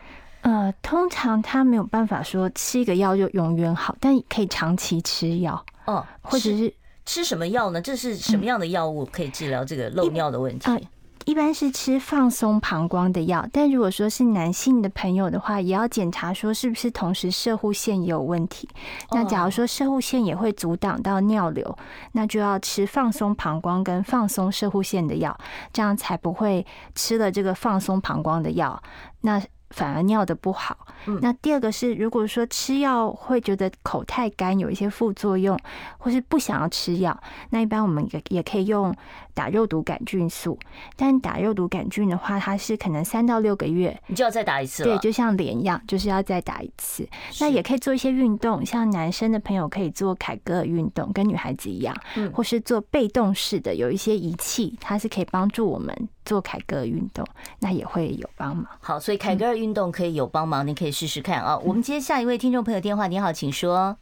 [0.42, 6.72] 呃，通常他没有办法说吃一个药就永远好，但可以长期吃药哦，或者是
[7.04, 7.80] 吃什么药呢？
[7.80, 10.70] 这是什么样的药物可以治疗这个漏尿的问题？
[10.70, 10.82] 嗯
[11.26, 18.66] 一般是吃放松膀胱的药，但如果说是男性的朋友的话，也要检查说是不是同时射护腺也有问题。
[19.10, 21.78] 那假如说射护腺也会阻挡到尿流，
[22.12, 25.38] 那就要吃放松膀胱跟放松射护腺的药，
[25.74, 28.82] 这样才不会吃了这个放松膀胱的药，
[29.20, 29.40] 那
[29.70, 30.86] 反而尿的不好。
[31.22, 35.58] 那第二个是，如果说吃药会觉得口太干，有一些副作用，
[35.98, 37.18] 或是不想要吃药，
[37.50, 38.94] 那一般我们也也可以用
[39.34, 40.58] 打肉毒杆菌素。
[40.96, 44.84] 但打肉毒杆菌的话，它是可能三到六个月，你就要再打一次。
[44.84, 47.08] 对，就像脸一样，就是要再打一次。
[47.40, 51.94] 那也可以做一些运动，像男生的朋友可以做凯格尔运动，跟女孩子一样，
[52.32, 57.26] 或是做被动式的，有一些仪器，它是可以帮助我们做凯格尔运动，
[57.60, 58.66] 那也会有帮忙。
[58.80, 61.56] 好，所以凯格尔运动可以有帮忙，你可以试试看啊。
[61.58, 63.96] 我们接下一位听众朋友电话，你好，请说。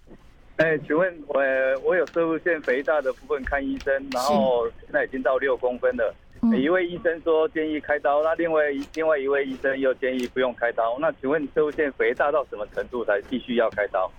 [0.58, 1.40] 哎，请问我
[1.84, 6.12] 我有射物腺肥大的部分看医生，然后现在已经到六公分了。
[6.56, 8.62] 一位医生说建议开刀，那另外
[8.94, 10.96] 另外一位医生又建议不用开刀。
[11.00, 14.10] 那请问射物腺肥大到什么程度才必须要开刀？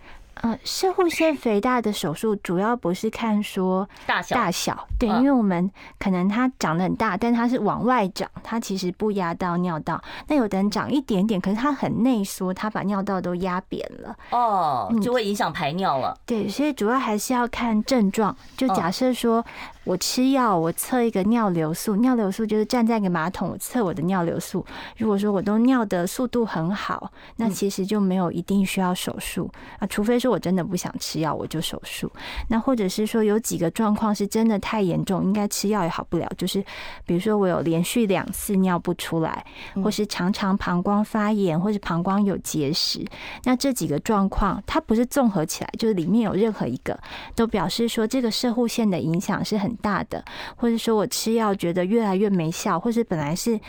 [0.41, 5.69] 呃，射护腺肥大的手术主要不是看说大小，大小对，因为我们
[5.99, 10.01] 可能它长得很大，但它是往外长，它其实不压到尿道。
[10.27, 16.17] 那有的人长一点点，可是它很内缩，它把尿道都压扁了，哦，就会影响排尿了。
[16.25, 18.35] 对，所以主要还是要看症状。
[18.55, 19.45] 就假设说
[19.89, 24.63] 我吃药，我测一个尿流速，尿流速就是站在一个马桶，我测我的尿流速。
[24.97, 30.29] 如果说我都尿的速度很好，那其实就没有一定需要手术啊，除非说。
[30.29, 32.07] 我真的不想吃药，我就手术。
[32.49, 36.31] 那或者是说有几个状况是真的太严重，应该吃药也好不了。
[36.37, 36.63] 就是
[37.03, 39.43] 比如说我有连续两次尿不出来，
[39.83, 43.03] 或是常常膀胱发炎，或是膀胱有结石。
[43.43, 46.95] 那这几个状况，它不是综合起来，就是里面有任何一个，
[47.33, 50.23] 都表示说这个射护腺的影响是很大的，
[50.55, 53.59] 或者说我吃药觉得越来越没效，或是本来是。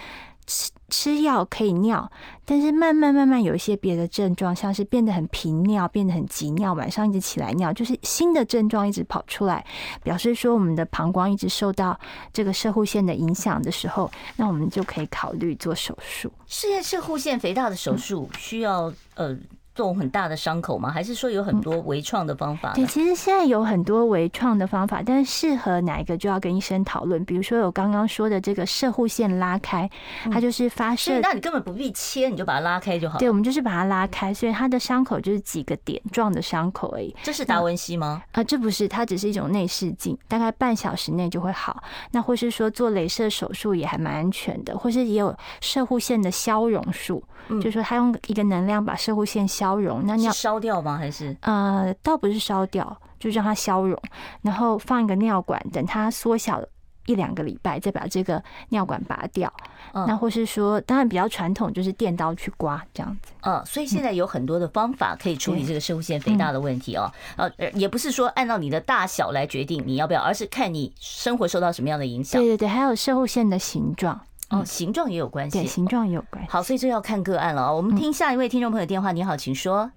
[0.47, 2.11] 吃吃药可以尿，
[2.45, 9.65] 但是慢慢慢慢有一些别的症状，像是变得很频尿，变得很急尿，晚上一直起来尿，就是新的症状一直跑出来，
[10.03, 11.97] 表示说我们的膀胱一直受到
[12.33, 16.33] 这个射护腺的影响的时候，那我们就可以考虑做手术。
[16.49, 19.39] 是射护腺肥大的手术需要呃。
[19.81, 20.91] 动很大的伤口吗？
[20.91, 22.75] 还是说有很多微创的方法？
[22.75, 27.25] 对，其实现在有很多微创的方法，但是适合哪一个就要跟医生讨论。
[27.25, 29.89] 比如说我刚刚说的这个射护线拉开，
[30.31, 33.19] 它就是发射，那你根本不必切，你就把它拉开就好。
[33.19, 37.17] 对，我们就是把它拉开，所以它的伤口就是几个点状的伤口而已。
[37.23, 38.23] 这是达文西吗？
[38.33, 41.83] 啊，这不是，它只是一种内视镜，大概半小时内就会好。
[42.11, 49.70] 那或是说做镭射手术也还蛮安全的，或是也有射护线的消融术，就是说它用一个能量把射护线消。
[49.71, 50.97] 消融，那尿烧掉吗？
[50.97, 53.97] 还是呃，倒不是烧掉，就让它消融，
[54.43, 56.61] 然后放一个尿管，等它缩小
[57.07, 59.53] 一两个礼拜，再把这个尿管拔掉。
[59.93, 63.33] 嗯、那或是说，当然比较传统，就是电刀去刮这样子。
[63.43, 67.11] 嗯，所以现在有很多的方法可以处理这个摄护腺肥大的问题哦。
[67.37, 72.41] 呃、嗯，也不是说按照你的大小来决定你要不要，而是看你生活受到什么样的影响。
[72.41, 74.21] 对对对，还有摄护腺的形状。
[74.51, 76.51] 哦，形状也有关系，对，形状也有关系。
[76.51, 77.73] 好，所以这要看个案了啊。
[77.73, 79.13] 我们听下一位听众朋友电话。
[79.13, 79.89] 你好，请说。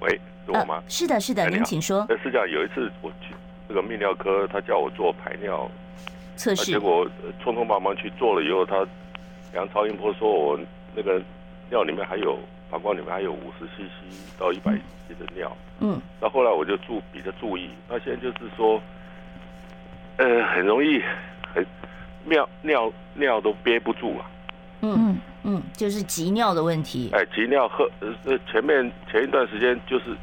[0.00, 0.08] 喂，
[0.46, 0.76] 是我吗？
[0.76, 2.06] 呃、是的，是的，您请说。
[2.22, 3.34] 是这样，有一次我去
[3.68, 5.68] 这个泌尿科，他叫我做排尿
[6.36, 7.04] 测试，结果
[7.42, 8.86] 匆匆忙忙去做了以后，他
[9.52, 10.58] 量超音波说我
[10.94, 11.20] 那个
[11.68, 12.38] 尿里面还有
[12.70, 14.72] 膀胱里面还有五十 CC 到一百
[15.08, 15.50] CC 的尿。
[15.80, 16.00] 嗯。
[16.20, 18.80] 那后来我就注比较注意，那现在就是说，
[20.18, 21.02] 呃，很容易
[21.52, 21.66] 很。
[22.24, 24.30] 尿尿尿都憋不住啊！
[24.82, 27.10] 嗯嗯，就是急尿的问题。
[27.12, 30.16] 哎，急尿喝呃，前面前一段时间就是，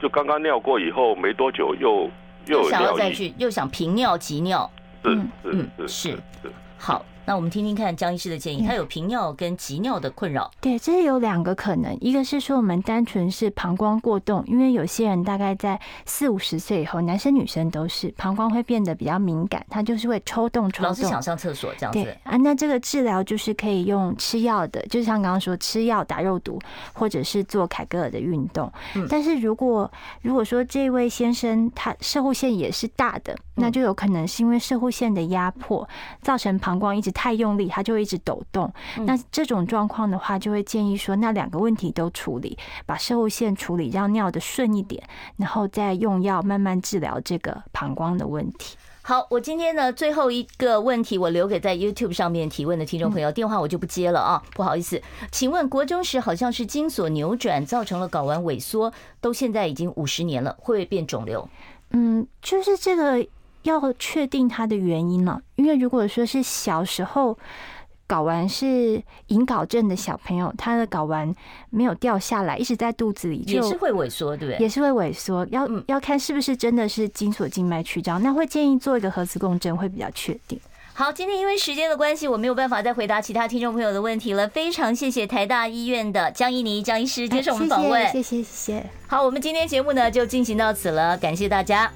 [0.00, 2.10] 就刚刚尿过以后没多久又
[2.46, 4.70] 又想要再去又想平尿急尿。
[5.04, 6.10] 是是是是
[6.42, 7.04] 是好。
[7.28, 10.50] 那我们听听看江医师的建议，他有频尿跟急尿的困扰。
[10.62, 22.02] 对，这是有两个可能，一个是说我们单纯是膀胱过动，因为有些人大概在四五十岁以后，男生女生都是膀胱会变得比较敏感，他就是会抽动抽动，老是想上厕所这样子。
[22.02, 26.58] 对啊，那这个治疗就是可以用吃药的，就像刚刚说吃药打肉毒，
[26.94, 28.72] 或者是做凯格尔的运动。
[29.10, 35.86] 但是如果如果说这位先生他射护腺也是大的，那就有可能是因为射护腺的压迫
[36.22, 37.12] 造成膀胱一直。
[37.18, 38.72] 太用力，它就会一直抖动。
[38.98, 42.56] 那这种状况的话，就会建议说，那两个问题都处理，
[42.86, 45.02] 把射物线处理，让尿的顺一点，
[45.36, 48.76] 然后再用药慢慢治疗这个膀胱的问题。
[49.02, 55.02] 好，我今天呢最后一个问题，我留给在 YouTube 上面提问的听众朋友，电话我就不接了啊，不好意思。
[55.32, 61.48] 请问国中时好像是精索扭转造成了睾丸萎缩，都现在已经五十年了，会不会变肿瘤？
[61.90, 63.26] 嗯，就是这个
[63.68, 67.38] 要确定它的原因了，因为如果说是小时候。
[68.08, 71.30] 睾丸是隐睾症的小朋友，他的睾丸
[71.68, 74.64] 没有掉下来，一直在肚子里，也是会萎缩，对不对？
[74.64, 80.58] 也是会萎缩，要要看是不是真的是精索静脉曲张，那会建议做一个核磁共振，会比较确定。
[80.94, 84.48] 好，今天因为时间的关系，我没有办法再回答其他听众朋友的问题了。
[84.48, 88.86] 非常谢谢台大医院的江怡妮江医师接受我们访问，谢谢谢谢。
[89.06, 91.92] 好，我们今天节目呢就进行到此了，感谢大家，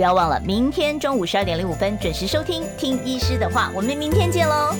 [0.00, 4.74] 不要忘了明天中午十二点零五分准时收听听医师的话，我们明天见喽。